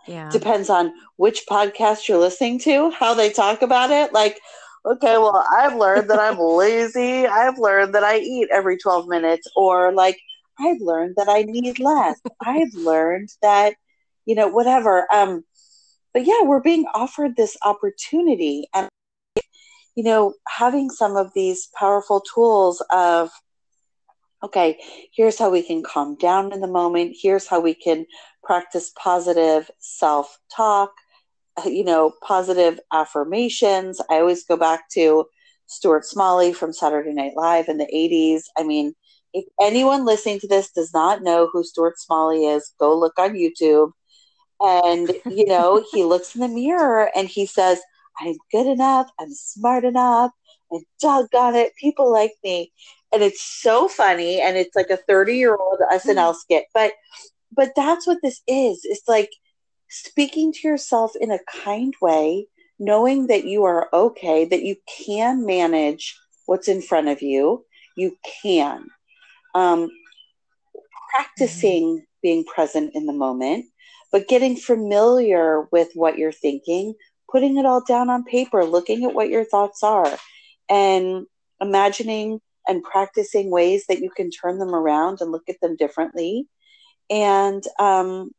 Yeah. 0.09 0.29
Depends 0.29 0.71
on 0.71 0.91
which 1.17 1.43
podcast 1.47 2.07
you're 2.07 2.17
listening 2.17 2.57
to, 2.61 2.89
how 2.89 3.13
they 3.13 3.29
talk 3.29 3.61
about 3.61 3.91
it. 3.91 4.11
Like, 4.11 4.39
okay, 4.83 5.19
well, 5.19 5.45
I've 5.55 5.75
learned 5.75 6.09
that 6.09 6.19
I'm 6.19 6.39
lazy. 6.57 7.27
I've 7.27 7.59
learned 7.59 7.93
that 7.93 8.03
I 8.03 8.17
eat 8.17 8.47
every 8.51 8.79
12 8.79 9.07
minutes, 9.07 9.47
or 9.55 9.93
like, 9.93 10.19
I've 10.59 10.81
learned 10.81 11.13
that 11.17 11.29
I 11.29 11.43
need 11.43 11.77
less. 11.79 12.19
I've 12.41 12.73
learned 12.73 13.29
that, 13.43 13.75
you 14.25 14.33
know, 14.33 14.47
whatever. 14.47 15.05
Um, 15.13 15.43
but 16.11 16.25
yeah, 16.25 16.41
we're 16.41 16.59
being 16.59 16.85
offered 16.95 17.35
this 17.35 17.55
opportunity. 17.63 18.67
And, 18.73 18.89
you 19.93 20.03
know, 20.03 20.33
having 20.47 20.89
some 20.89 21.17
of 21.17 21.31
these 21.35 21.69
powerful 21.77 22.21
tools 22.21 22.83
of, 22.91 23.29
okay, 24.43 24.79
here's 25.13 25.37
how 25.37 25.49
we 25.49 25.61
can 25.61 25.83
calm 25.83 26.15
down 26.15 26.53
in 26.53 26.61
the 26.61 26.67
moment. 26.67 27.15
Here's 27.19 27.47
how 27.47 27.59
we 27.59 27.73
can 27.73 28.05
practice 28.43 28.91
positive 28.97 29.69
self 29.79 30.37
talk, 30.55 30.91
uh, 31.57 31.69
you 31.69 31.83
know, 31.83 32.13
positive 32.23 32.79
affirmations. 32.91 34.01
I 34.09 34.19
always 34.19 34.45
go 34.45 34.57
back 34.57 34.89
to 34.91 35.25
Stuart 35.67 36.05
Smalley 36.05 36.53
from 36.53 36.73
Saturday 36.73 37.13
Night 37.13 37.33
Live 37.35 37.67
in 37.67 37.77
the 37.77 37.89
80s. 37.93 38.43
I 38.57 38.63
mean, 38.63 38.93
if 39.33 39.45
anyone 39.61 40.05
listening 40.05 40.39
to 40.39 40.47
this 40.47 40.71
does 40.71 40.93
not 40.93 41.21
know 41.21 41.49
who 41.51 41.63
Stuart 41.63 41.99
Smalley 41.99 42.45
is, 42.45 42.73
go 42.79 42.97
look 42.97 43.19
on 43.19 43.33
YouTube. 43.33 43.91
And, 44.61 45.11
you 45.29 45.45
know, 45.45 45.83
he 45.91 46.03
looks 46.03 46.33
in 46.35 46.41
the 46.41 46.47
mirror 46.47 47.11
and 47.15 47.27
he 47.27 47.45
says, 47.45 47.79
I'm 48.19 48.35
good 48.51 48.67
enough, 48.67 49.09
I'm 49.19 49.31
smart 49.31 49.85
enough, 49.85 50.31
and 50.71 50.83
doggone 50.99 51.55
it, 51.55 51.75
people 51.75 52.11
like 52.11 52.33
me 52.43 52.71
and 53.11 53.23
it's 53.23 53.41
so 53.41 53.87
funny 53.87 54.39
and 54.41 54.57
it's 54.57 54.75
like 54.75 54.89
a 54.89 54.97
30 54.97 55.35
year 55.35 55.55
old 55.55 55.79
snl 55.91 56.35
skit 56.35 56.65
but 56.73 56.93
but 57.51 57.73
that's 57.75 58.05
what 58.07 58.19
this 58.21 58.41
is. 58.47 58.81
It's 58.83 59.07
like 59.07 59.31
speaking 59.89 60.53
to 60.53 60.67
yourself 60.67 61.13
in 61.19 61.31
a 61.31 61.39
kind 61.63 61.93
way 62.01 62.47
knowing 62.79 63.27
that 63.27 63.45
you 63.45 63.65
are 63.65 63.89
okay 63.91 64.45
that 64.45 64.63
you 64.63 64.75
can 64.87 65.45
manage 65.45 66.17
what's 66.45 66.67
in 66.67 66.81
front 66.81 67.07
of 67.09 67.21
you. 67.21 67.65
You 67.95 68.15
can. 68.41 68.85
Um, 69.55 69.89
practicing 71.11 71.97
mm-hmm. 71.97 72.03
being 72.21 72.43
present 72.45 72.91
in 72.93 73.07
the 73.07 73.13
moment 73.13 73.65
but 74.11 74.27
getting 74.27 74.55
familiar 74.55 75.67
with 75.71 75.89
what 75.95 76.19
you're 76.19 76.31
thinking 76.31 76.93
putting 77.31 77.57
it 77.57 77.65
all 77.65 77.83
down 77.83 78.11
on 78.11 78.23
paper 78.23 78.63
looking 78.63 79.03
at 79.05 79.13
what 79.15 79.27
your 79.27 79.43
thoughts 79.43 79.81
are 79.81 80.15
and 80.69 81.25
imagining 81.59 82.39
and 82.69 82.83
practicing 82.83 83.49
ways 83.49 83.85
that 83.87 83.99
you 83.99 84.09
can 84.09 84.29
turn 84.29 84.59
them 84.59 84.73
around 84.73 85.19
and 85.19 85.31
look 85.31 85.49
at 85.49 85.59
them 85.61 85.75
differently. 85.75 86.47
And 87.09 87.63
um 87.79 88.31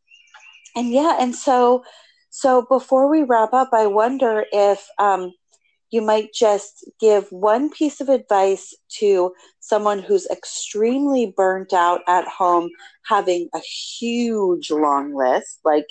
and 0.77 0.91
yeah 0.91 1.17
and 1.21 1.35
so 1.35 1.85
so 2.31 2.63
before 2.63 3.09
we 3.11 3.23
wrap 3.23 3.53
up 3.53 3.71
i 3.73 3.87
wonder 3.87 4.45
if 4.53 4.87
um 4.99 5.33
you 5.91 6.01
might 6.01 6.33
just 6.33 6.89
give 7.01 7.27
one 7.31 7.69
piece 7.69 8.01
of 8.01 8.09
advice 8.09 8.77
to 8.89 9.33
someone 9.59 9.99
who's 9.99 10.27
extremely 10.31 11.33
burnt 11.37 11.73
out 11.73 12.01
at 12.07 12.27
home 12.29 12.71
having 13.07 13.49
a 13.55 13.61
huge 13.61 14.71
long 14.71 15.15
list 15.15 15.61
like 15.65 15.87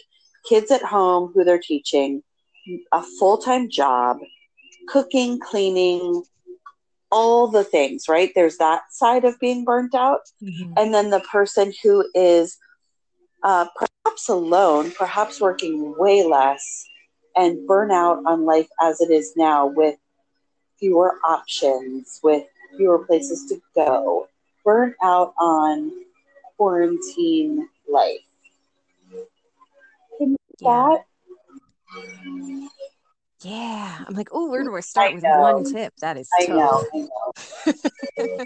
kids 0.48 0.72
at 0.72 0.82
home 0.82 1.32
who 1.34 1.44
they're 1.44 1.60
teaching 1.60 2.24
a 2.94 3.04
full-time 3.20 3.70
job 3.70 4.18
cooking 4.88 5.40
cleaning 5.40 6.24
all 7.12 7.48
the 7.48 7.64
things, 7.64 8.06
right? 8.08 8.32
There's 8.36 8.58
that 8.58 8.82
side 8.92 9.26
of 9.26 9.40
being 9.40 9.66
burnt 9.66 9.96
out. 9.96 10.22
Mm-hmm. 10.44 10.74
And 10.78 10.94
then 10.94 11.10
the 11.10 11.22
person 11.22 11.74
who 11.84 12.06
is 12.14 12.58
uh, 13.44 13.68
perhaps 13.76 14.30
alone, 14.30 14.92
perhaps 14.92 15.42
working 15.42 15.96
way 15.98 16.24
less, 16.24 16.86
and 17.36 17.68
burnout 17.68 18.26
on 18.26 18.46
life 18.46 18.68
as 18.82 19.02
it 19.02 19.12
is 19.12 19.34
now 19.36 19.68
with 19.68 19.96
fewer 20.80 21.16
options, 21.26 22.20
with 22.24 22.44
fewer 22.78 23.00
places 23.06 23.46
to 23.50 23.62
go, 23.76 24.28
burnt 24.66 24.96
out 25.04 25.34
on 25.40 25.92
quarantine 26.58 27.68
life. 27.88 28.20
Can 30.18 30.36
yeah. 30.60 30.96
that 30.98 31.06
yeah. 33.42 34.04
I'm 34.08 34.16
like, 34.16 34.30
oh, 34.32 34.50
where 34.50 34.64
do 34.64 34.76
I 34.76 34.82
start 34.82 35.12
I 35.12 35.16
with 35.16 35.24
one 35.24 35.64
tip? 35.64 35.94
That 36.02 36.18
is 36.18 36.30
I 36.40 36.46
tough. 36.46 36.86
Know, 36.94 37.10
I 37.66 37.74
know. 38.28 38.46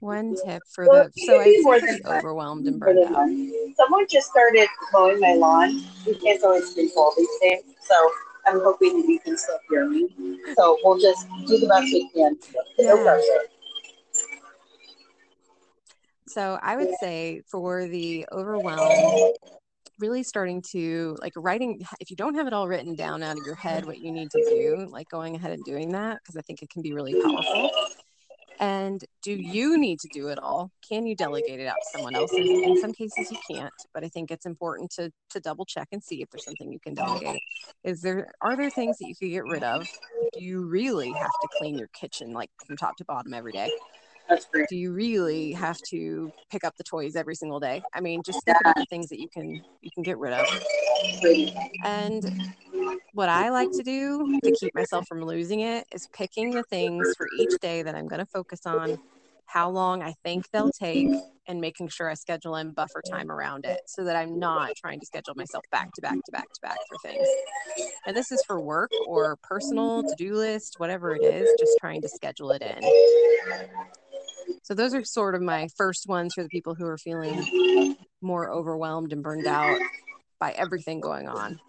one 0.00 0.34
tip 0.44 0.62
for 0.68 0.86
well, 0.88 1.08
the 1.14 1.22
so 1.24 1.40
I 1.40 2.18
overwhelmed 2.18 2.66
and 2.66 2.78
burned 2.78 3.00
out. 3.00 3.28
Someone 3.76 4.06
just 4.08 4.30
started 4.30 4.68
mowing 4.92 5.20
my 5.20 5.34
lawn. 5.34 5.82
We 6.06 6.14
can't 6.14 6.42
always 6.44 6.72
control 6.74 7.12
these 7.16 7.28
things, 7.40 7.64
so 7.80 8.10
I'm 8.46 8.60
hoping 8.60 9.00
that 9.00 9.08
you 9.08 9.18
can 9.20 9.36
still 9.36 9.58
hear 9.70 9.88
me. 9.88 10.08
So 10.56 10.78
we'll 10.84 10.98
just 10.98 11.26
do 11.46 11.58
the 11.58 11.66
best 11.66 11.92
we 11.92 12.08
can. 12.10 12.36
Yeah. 12.78 12.94
No 12.94 13.20
So 16.26 16.58
I 16.62 16.76
would 16.76 16.94
say 17.00 17.42
for 17.50 17.86
the 17.86 18.26
overwhelm, 18.30 19.32
really 20.04 20.22
starting 20.22 20.60
to 20.60 21.16
like 21.22 21.32
writing 21.34 21.80
if 21.98 22.10
you 22.10 22.16
don't 22.16 22.34
have 22.34 22.46
it 22.46 22.52
all 22.52 22.68
written 22.68 22.94
down 22.94 23.22
out 23.22 23.38
of 23.38 23.46
your 23.46 23.54
head 23.54 23.86
what 23.86 23.98
you 23.98 24.12
need 24.12 24.30
to 24.30 24.38
mm-hmm. 24.38 24.84
do 24.84 24.86
like 24.90 25.08
going 25.08 25.34
ahead 25.34 25.52
and 25.52 25.64
doing 25.64 25.90
that 25.92 26.18
because 26.22 26.36
i 26.36 26.42
think 26.42 26.60
it 26.60 26.68
can 26.68 26.82
be 26.82 26.92
really 26.92 27.14
powerful. 27.22 27.70
And 28.60 29.04
do 29.20 29.32
you 29.32 29.76
need 29.76 29.98
to 29.98 30.08
do 30.12 30.28
it 30.28 30.38
all? 30.38 30.70
Can 30.88 31.06
you 31.06 31.16
delegate 31.16 31.58
it 31.58 31.66
out 31.66 31.74
to 31.74 31.88
someone 31.92 32.14
else? 32.14 32.32
In, 32.32 32.46
in 32.46 32.80
some 32.80 32.92
cases 32.92 33.32
you 33.32 33.38
can't 33.50 33.72
but 33.92 34.04
i 34.04 34.08
think 34.08 34.30
it's 34.30 34.46
important 34.46 34.90
to 34.92 35.10
to 35.30 35.40
double 35.40 35.64
check 35.64 35.88
and 35.90 36.02
see 36.02 36.22
if 36.22 36.28
there's 36.30 36.44
something 36.44 36.70
you 36.70 36.78
can 36.78 36.94
delegate. 36.94 37.40
Is 37.82 38.00
there 38.02 38.30
are 38.42 38.56
there 38.56 38.70
things 38.70 38.98
that 38.98 39.08
you 39.08 39.14
could 39.16 39.30
get 39.30 39.44
rid 39.44 39.64
of? 39.64 39.88
Do 40.34 40.44
you 40.44 40.66
really 40.66 41.12
have 41.12 41.30
to 41.42 41.48
clean 41.58 41.78
your 41.78 41.88
kitchen 41.88 42.32
like 42.32 42.50
from 42.66 42.76
top 42.76 42.96
to 42.98 43.04
bottom 43.04 43.32
every 43.32 43.52
day. 43.52 43.70
Do 44.68 44.76
you 44.76 44.92
really 44.92 45.52
have 45.52 45.78
to 45.90 46.32
pick 46.50 46.64
up 46.64 46.76
the 46.76 46.84
toys 46.84 47.16
every 47.16 47.34
single 47.34 47.60
day? 47.60 47.82
I 47.94 48.00
mean, 48.00 48.22
just 48.24 48.44
think 48.44 48.58
about 48.60 48.76
the 48.76 48.86
things 48.86 49.08
that 49.08 49.20
you 49.20 49.28
can 49.28 49.62
you 49.82 49.90
can 49.92 50.02
get 50.02 50.18
rid 50.18 50.32
of. 50.32 50.46
And 51.84 52.52
what 53.12 53.28
I 53.28 53.50
like 53.50 53.70
to 53.72 53.82
do 53.82 54.38
to 54.42 54.52
keep 54.52 54.74
myself 54.74 55.06
from 55.06 55.22
losing 55.22 55.60
it 55.60 55.86
is 55.92 56.08
picking 56.12 56.50
the 56.50 56.62
things 56.64 57.14
for 57.16 57.26
each 57.38 57.60
day 57.60 57.82
that 57.82 57.94
I'm 57.94 58.08
going 58.08 58.20
to 58.20 58.26
focus 58.26 58.66
on, 58.66 58.98
how 59.46 59.68
long 59.70 60.02
I 60.02 60.14
think 60.24 60.50
they'll 60.50 60.72
take, 60.72 61.08
and 61.46 61.60
making 61.60 61.88
sure 61.88 62.08
I 62.08 62.14
schedule 62.14 62.56
in 62.56 62.70
buffer 62.72 63.02
time 63.02 63.30
around 63.30 63.66
it 63.66 63.80
so 63.86 64.04
that 64.04 64.16
I'm 64.16 64.38
not 64.38 64.74
trying 64.76 64.98
to 65.00 65.06
schedule 65.06 65.34
myself 65.36 65.64
back 65.70 65.92
to 65.92 66.00
back 66.00 66.16
to 66.24 66.32
back 66.32 66.50
to 66.52 66.60
back 66.62 66.78
for 66.88 66.96
things. 67.02 67.28
And 68.06 68.16
this 68.16 68.32
is 68.32 68.42
for 68.46 68.60
work 68.60 68.90
or 69.06 69.36
personal 69.42 70.02
to 70.02 70.14
do 70.16 70.34
list, 70.34 70.76
whatever 70.78 71.14
it 71.14 71.22
is, 71.22 71.48
just 71.58 71.76
trying 71.78 72.00
to 72.02 72.08
schedule 72.08 72.50
it 72.52 72.62
in. 72.62 72.80
So 74.64 74.72
those 74.72 74.94
are 74.94 75.04
sort 75.04 75.34
of 75.34 75.42
my 75.42 75.68
first 75.76 76.08
ones 76.08 76.32
for 76.32 76.42
the 76.42 76.48
people 76.48 76.74
who 76.74 76.86
are 76.86 76.96
feeling 76.96 77.96
more 78.22 78.50
overwhelmed 78.50 79.12
and 79.12 79.22
burned 79.22 79.46
out 79.46 79.78
by 80.40 80.52
everything 80.52 81.00
going 81.00 81.28
on. 81.28 81.60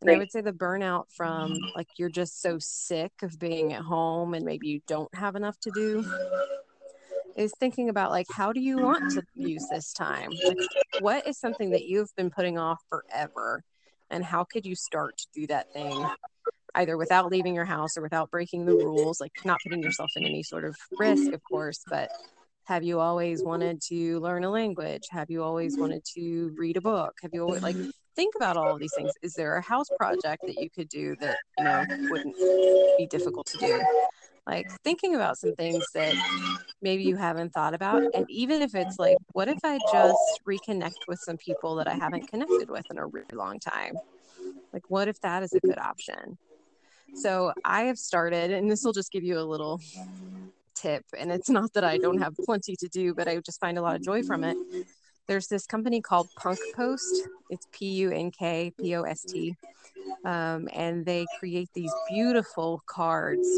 And 0.00 0.10
I 0.10 0.16
would 0.16 0.30
say 0.30 0.42
the 0.42 0.52
burnout 0.52 1.06
from 1.10 1.58
like 1.74 1.88
you're 1.96 2.08
just 2.08 2.40
so 2.40 2.58
sick 2.60 3.10
of 3.22 3.36
being 3.40 3.72
at 3.72 3.82
home 3.82 4.32
and 4.32 4.44
maybe 4.44 4.68
you 4.68 4.80
don't 4.86 5.12
have 5.12 5.34
enough 5.34 5.58
to 5.62 5.72
do 5.74 6.04
is 7.36 7.52
thinking 7.58 7.88
about 7.88 8.12
like 8.12 8.26
how 8.30 8.52
do 8.52 8.60
you 8.60 8.78
want 8.78 9.10
to 9.10 9.22
use 9.34 9.66
this 9.68 9.92
time? 9.92 10.30
Like 10.46 10.58
what 11.00 11.26
is 11.26 11.36
something 11.38 11.70
that 11.70 11.86
you've 11.86 12.14
been 12.14 12.30
putting 12.30 12.58
off 12.58 12.80
forever 12.88 13.64
and 14.08 14.24
how 14.24 14.44
could 14.44 14.64
you 14.64 14.76
start 14.76 15.16
to 15.16 15.26
do 15.34 15.46
that 15.48 15.72
thing 15.72 16.06
either 16.76 16.96
without 16.96 17.32
leaving 17.32 17.56
your 17.56 17.64
house 17.64 17.96
or 17.96 18.02
without 18.02 18.30
breaking 18.30 18.66
the 18.66 18.74
rules, 18.74 19.20
like 19.20 19.32
not 19.44 19.58
putting 19.64 19.82
yourself 19.82 20.10
in 20.14 20.24
any 20.24 20.44
sort 20.44 20.64
of 20.64 20.76
risk, 20.96 21.32
of 21.32 21.42
course, 21.42 21.82
but 21.88 22.10
have 22.66 22.82
you 22.82 22.98
always 23.00 23.40
mm-hmm. 23.40 23.48
wanted 23.48 23.80
to 23.80 24.18
learn 24.20 24.44
a 24.44 24.50
language? 24.50 25.04
Have 25.10 25.30
you 25.30 25.42
always 25.42 25.74
mm-hmm. 25.74 25.82
wanted 25.82 26.04
to 26.14 26.52
read 26.56 26.76
a 26.76 26.80
book? 26.80 27.16
Have 27.22 27.30
you 27.32 27.42
always 27.42 27.62
like 27.62 27.76
mm-hmm. 27.76 27.90
think 28.16 28.34
about 28.34 28.56
all 28.56 28.74
of 28.74 28.80
these 28.80 28.92
things? 28.96 29.12
Is 29.22 29.34
there 29.34 29.56
a 29.56 29.62
house 29.62 29.88
project 29.96 30.42
that 30.46 30.60
you 30.60 30.68
could 30.68 30.88
do 30.88 31.14
that, 31.20 31.38
you 31.58 31.64
know, 31.64 31.84
wouldn't 32.10 32.36
be 32.98 33.06
difficult 33.08 33.46
to 33.46 33.58
do? 33.58 33.84
Like 34.48 34.68
thinking 34.82 35.14
about 35.14 35.38
some 35.38 35.54
things 35.54 35.84
that 35.94 36.14
maybe 36.82 37.04
you 37.04 37.16
haven't 37.16 37.52
thought 37.52 37.74
about. 37.74 38.02
And 38.14 38.26
even 38.28 38.62
if 38.62 38.74
it's 38.74 38.98
like, 38.98 39.16
what 39.32 39.48
if 39.48 39.58
I 39.64 39.78
just 39.92 40.40
reconnect 40.46 41.06
with 41.06 41.20
some 41.20 41.36
people 41.36 41.76
that 41.76 41.86
I 41.86 41.94
haven't 41.94 42.28
connected 42.28 42.68
with 42.68 42.84
in 42.90 42.98
a 42.98 43.06
really 43.06 43.26
long 43.32 43.60
time? 43.60 43.94
Like, 44.72 44.88
what 44.88 45.06
if 45.08 45.20
that 45.20 45.42
is 45.44 45.52
a 45.52 45.60
good 45.60 45.78
option? 45.78 46.36
So 47.14 47.52
I 47.64 47.82
have 47.82 47.98
started, 47.98 48.50
and 48.50 48.70
this 48.70 48.84
will 48.84 48.92
just 48.92 49.10
give 49.10 49.24
you 49.24 49.38
a 49.38 49.42
little 49.42 49.80
tip. 50.76 51.04
And 51.18 51.32
it's 51.32 51.50
not 51.50 51.72
that 51.74 51.84
I 51.84 51.98
don't 51.98 52.18
have 52.18 52.34
plenty 52.44 52.76
to 52.76 52.88
do, 52.88 53.14
but 53.14 53.28
I 53.28 53.38
just 53.38 53.60
find 53.60 53.78
a 53.78 53.82
lot 53.82 53.96
of 53.96 54.02
joy 54.02 54.22
from 54.22 54.44
it. 54.44 54.56
There's 55.26 55.48
this 55.48 55.66
company 55.66 56.00
called 56.00 56.28
Punk 56.36 56.58
Post. 56.74 57.28
It's 57.50 57.66
P 57.72 57.86
U 57.86 58.10
N 58.10 58.30
K 58.30 58.72
P 58.78 58.94
O 58.94 59.02
S 59.02 59.22
T. 59.22 59.56
Um, 60.24 60.68
and 60.72 61.04
they 61.04 61.26
create 61.38 61.68
these 61.74 61.92
beautiful 62.08 62.82
cards 62.86 63.48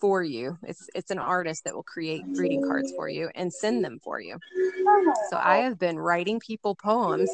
for 0.00 0.24
you. 0.24 0.58
It's 0.64 0.88
it's 0.94 1.12
an 1.12 1.18
artist 1.18 1.64
that 1.64 1.74
will 1.74 1.84
create 1.84 2.24
greeting 2.34 2.66
cards 2.66 2.92
for 2.96 3.08
you 3.08 3.30
and 3.36 3.52
send 3.52 3.84
them 3.84 4.00
for 4.02 4.20
you. 4.20 4.38
So 5.30 5.36
I 5.36 5.58
have 5.58 5.78
been 5.78 5.98
writing 5.98 6.40
people 6.40 6.74
poems 6.74 7.30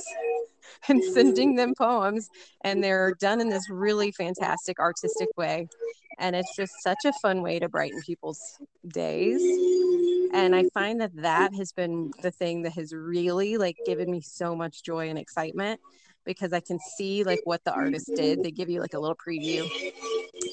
and 0.88 1.02
sending 1.02 1.56
them 1.56 1.74
poems 1.76 2.28
and 2.62 2.82
they're 2.82 3.14
done 3.20 3.40
in 3.40 3.48
this 3.48 3.68
really 3.70 4.12
fantastic 4.12 4.78
artistic 4.78 5.28
way. 5.36 5.68
And 6.18 6.34
it's 6.34 6.56
just 6.56 6.72
such 6.82 7.04
a 7.04 7.12
fun 7.22 7.42
way 7.42 7.58
to 7.58 7.68
brighten 7.68 8.00
people's 8.02 8.40
days. 8.88 9.40
And 10.32 10.54
i 10.54 10.64
find 10.74 11.00
that 11.00 11.14
that 11.16 11.54
has 11.54 11.72
been 11.72 12.12
the 12.22 12.30
thing 12.30 12.62
that 12.62 12.72
has 12.72 12.92
really 12.92 13.56
like 13.56 13.76
given 13.86 14.10
me 14.10 14.20
so 14.20 14.54
much 14.54 14.82
joy 14.82 15.08
and 15.08 15.18
excitement 15.18 15.80
because 16.24 16.52
i 16.52 16.60
can 16.60 16.78
see 16.96 17.24
like 17.24 17.40
what 17.44 17.64
the 17.64 17.72
artist 17.72 18.10
did. 18.14 18.42
They 18.42 18.50
give 18.50 18.68
you 18.68 18.80
like 18.80 18.94
a 18.94 18.98
little 18.98 19.16
preview 19.16 19.66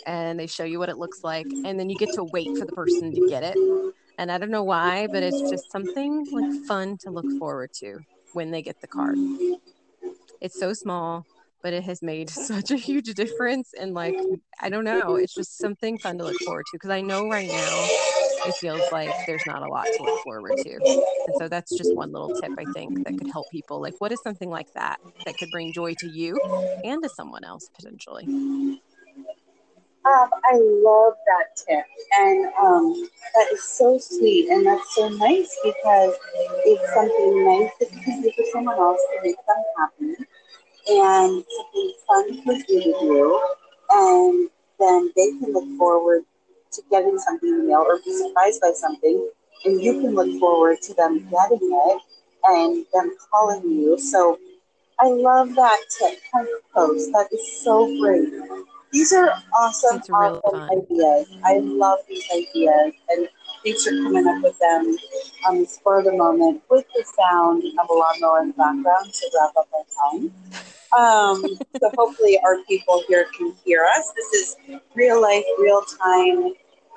and 0.06 0.40
they 0.40 0.48
show 0.48 0.64
you 0.64 0.80
what 0.80 0.90
it 0.90 0.98
looks 0.98 1.24
like 1.24 1.48
and 1.66 1.80
then 1.80 1.90
you 1.90 1.98
get 1.98 2.14
to 2.14 2.24
wait 2.24 2.58
for 2.58 2.66
the 2.66 2.72
person 2.72 3.14
to 3.14 3.28
get 3.28 3.44
it. 3.44 3.58
And 4.18 4.32
i 4.32 4.38
don't 4.38 4.52
know 4.52 4.64
why 4.64 5.08
but 5.08 5.24
it's 5.24 5.50
just 5.50 5.72
something 5.72 6.26
like 6.32 6.66
fun 6.68 6.98
to 7.00 7.12
look 7.12 7.30
forward 7.38 7.72
to 7.80 8.00
when 8.34 8.52
they 8.52 8.62
get 8.62 8.80
the 8.82 8.88
card 8.88 9.18
it's 10.42 10.58
so 10.58 10.74
small 10.74 11.26
but 11.64 11.74
it 11.74 11.84
has 11.84 12.02
made 12.02 12.30
such 12.50 12.70
a 12.72 12.78
huge 12.78 13.14
difference. 13.16 13.74
And 13.80 13.94
like 13.94 14.16
i 14.62 14.70
don't 14.70 14.84
know 14.86 15.16
it's 15.16 15.36
just 15.36 15.60
something 15.60 15.98
fun 15.98 16.18
to 16.20 16.24
look 16.26 16.40
forward 16.42 16.66
to 16.68 16.78
because 16.78 16.92
i 16.92 17.02
know 17.02 17.28
right 17.28 17.52
now 17.52 17.92
it 18.46 18.56
feels 18.56 18.92
like 18.92 19.12
there's 19.26 19.46
not 19.48 19.64
a 19.64 19.68
lot 19.68 19.92
to 19.94 20.04
look 20.04 20.18
forward 20.24 20.56
to. 20.58 20.80
And 21.28 21.36
so 21.36 21.48
that's 21.50 21.76
just 21.76 21.96
one 21.96 22.12
little 22.12 22.30
tip 22.30 22.54
i 22.58 22.66
think 22.66 23.04
that 23.04 23.18
could 23.18 23.28
help 23.28 23.50
people. 23.50 23.82
Like 23.82 23.96
what 24.00 24.12
is 24.12 24.22
something 24.22 24.50
like 24.50 24.68
that 24.76 25.00
that 25.26 25.38
could 25.38 25.50
bring 25.52 25.72
joy 25.72 25.96
to 25.96 26.08
you 26.08 26.40
and 26.84 27.02
to 27.04 27.10
someone 27.10 27.44
else 27.44 27.70
potentially? 27.76 28.30
Um, 30.06 30.30
I 30.44 30.54
love 30.54 31.14
that 31.26 31.56
tip, 31.56 31.84
and 32.20 32.46
um, 32.62 33.10
that 33.34 33.48
is 33.52 33.64
so 33.64 33.98
sweet, 33.98 34.50
and 34.50 34.64
that's 34.64 34.96
so 34.96 35.10
nice 35.10 35.58
because 35.64 36.14
it's 36.64 36.94
something 36.94 37.44
nice 37.44 37.72
that 37.80 37.92
you 37.92 38.02
can 38.02 38.22
do 38.22 38.32
for 38.38 38.46
someone 38.52 38.78
else 38.78 39.02
to 39.02 39.24
make 39.24 39.36
them 39.36 39.64
happy, 39.80 40.25
and 40.88 41.44
something 41.58 41.94
fun 42.08 42.44
for 42.44 42.54
you 42.54 42.82
to 42.82 42.92
do, 43.02 43.56
and 43.92 44.50
then 44.80 45.12
they 45.16 45.32
can 45.40 45.54
look 45.54 45.78
forward 45.78 46.24
to 46.72 46.82
getting 46.92 47.18
something 47.20 47.50
in 47.50 47.58
the 47.60 47.64
mail 47.64 47.86
or 47.88 48.00
be 48.04 48.14
surprised 48.14 48.62
by 48.62 48.72
something, 48.76 49.30
and 49.66 49.82
you 49.82 50.02
can 50.02 50.14
look 50.14 50.40
forward 50.40 50.82
to 50.82 50.94
them 50.94 51.20
getting 51.30 51.60
it 51.62 52.02
and 52.46 52.86
them 52.94 53.16
calling 53.32 53.70
you. 53.70 53.98
So 53.98 54.38
I 55.00 55.08
love 55.08 55.56
that 55.56 55.80
tip 55.98 56.20
kind 56.32 56.48
of 56.48 56.72
post. 56.74 57.12
That 57.12 57.28
is 57.32 57.64
so 57.64 57.88
great. 58.00 58.30
These 58.92 59.14
are 59.14 59.34
awesome, 59.54 60.02
awesome 60.14 60.62
ideas. 60.72 61.28
I 61.44 61.60
love 61.60 62.00
these 62.08 62.26
ideas, 62.34 62.94
and 63.10 63.28
for 63.74 63.90
coming 63.90 64.28
up 64.28 64.44
with 64.44 64.58
them 64.60 64.96
on 65.48 65.60
the 65.60 65.66
spur 65.66 66.00
of 66.00 66.06
the 66.06 66.14
moment 66.14 66.62
with 66.70 66.86
the 66.96 67.04
sound 67.18 67.64
of 67.80 67.90
a 67.90 67.94
lawnmower 67.94 68.42
in 68.42 68.48
the 68.50 68.54
background 68.54 69.14
to 69.14 69.32
wrap 69.40 69.56
up 69.58 69.68
our 69.74 70.12
time. 70.12 70.32
Um, 70.98 71.44
so 71.80 71.92
hopefully 71.98 72.40
our 72.46 72.58
people 72.68 73.04
here 73.08 73.26
can 73.38 73.54
hear 73.66 73.86
us. 73.98 74.12
This 74.16 74.34
is 74.34 74.56
real 74.96 75.22
life, 75.22 75.44
real 75.60 75.82
time, 76.04 76.54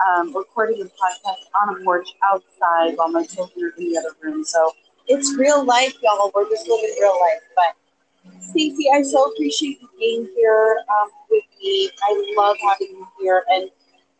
um, 0.06 0.36
recording 0.36 0.78
the 0.78 0.84
podcast 0.84 1.42
on 1.62 1.80
a 1.80 1.84
porch 1.84 2.08
outside 2.30 2.96
while 2.96 3.08
my 3.08 3.24
children 3.24 3.64
are 3.64 3.80
in 3.80 3.92
the 3.92 3.98
other 3.98 4.14
room. 4.22 4.44
So 4.44 4.70
it's 5.06 5.34
real 5.36 5.64
life, 5.64 5.94
y'all. 6.02 6.30
We're 6.34 6.48
just 6.48 6.68
living 6.68 6.94
real 7.00 7.18
life. 7.20 7.42
But 7.56 8.40
Stacey, 8.42 8.86
I 8.92 9.02
so 9.02 9.24
appreciate 9.32 9.80
you 9.80 9.88
being 9.98 10.28
here 10.36 10.76
um, 10.90 11.10
with 11.30 11.44
me. 11.60 11.90
I 12.02 12.34
love 12.36 12.56
having 12.62 12.88
you 12.88 13.08
here, 13.20 13.42
and 13.48 13.70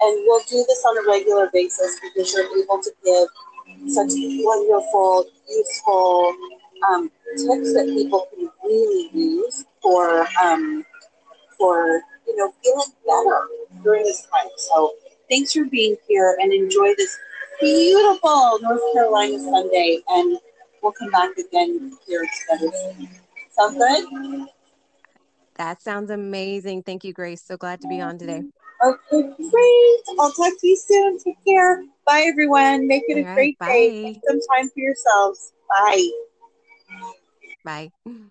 and 0.01 0.25
we'll 0.27 0.43
do 0.49 0.65
this 0.69 0.85
on 0.85 1.05
a 1.05 1.09
regular 1.09 1.51
basis 1.53 1.99
because 2.03 2.33
you're 2.33 2.47
able 2.63 2.81
to 2.83 2.91
give 3.05 3.29
such 3.93 4.11
wonderful, 4.15 5.27
useful 5.49 6.35
um, 6.91 7.11
tips 7.37 7.75
that 7.75 7.87
people 7.87 8.27
can 8.35 8.49
really 8.65 9.11
use 9.13 9.65
for 9.83 10.27
um, 10.43 10.85
for 11.57 12.01
you 12.27 12.37
know 12.37 12.53
feeling 12.63 12.93
better 13.07 13.49
during 13.83 14.05
this 14.05 14.23
time. 14.23 14.49
So 14.57 14.95
thanks 15.29 15.53
for 15.53 15.65
being 15.65 15.97
here 16.09 16.37
and 16.41 16.53
enjoy 16.53 16.95
this 16.97 17.19
beautiful 17.61 18.59
North 18.63 18.81
Carolina 18.95 19.39
Sunday, 19.39 20.01
and 20.09 20.39
we'll 20.83 20.93
come 20.93 21.11
back 21.11 21.37
again 21.37 21.93
here 22.07 22.27
together. 22.41 22.73
Sound 23.51 23.77
good? 23.77 24.49
That 25.57 25.83
sounds 25.83 26.11
amazing. 26.11 26.85
Thank 26.85 27.03
you, 27.03 27.13
Grace. 27.13 27.43
So 27.43 27.57
glad 27.57 27.81
to 27.81 27.89
be 27.89 28.01
on 28.01 28.17
today. 28.17 28.45
Okay, 28.85 29.35
great. 29.51 30.19
I'll 30.21 30.33
talk 30.33 30.53
to 30.61 30.67
you 30.67 30.77
soon. 30.77 31.19
Take 31.19 31.45
care. 31.47 31.85
Bye, 32.07 32.27
everyone. 32.29 32.87
Make 32.87 33.03
it 33.09 33.19
a 33.19 33.35
great 33.35 33.59
bye. 33.59 33.67
day. 33.67 34.03
Take 34.03 34.21
some 34.27 34.41
time 34.55 34.69
for 34.69 34.81
yourselves. 34.81 35.53
Bye. 35.69 36.11
Bye. 37.65 37.91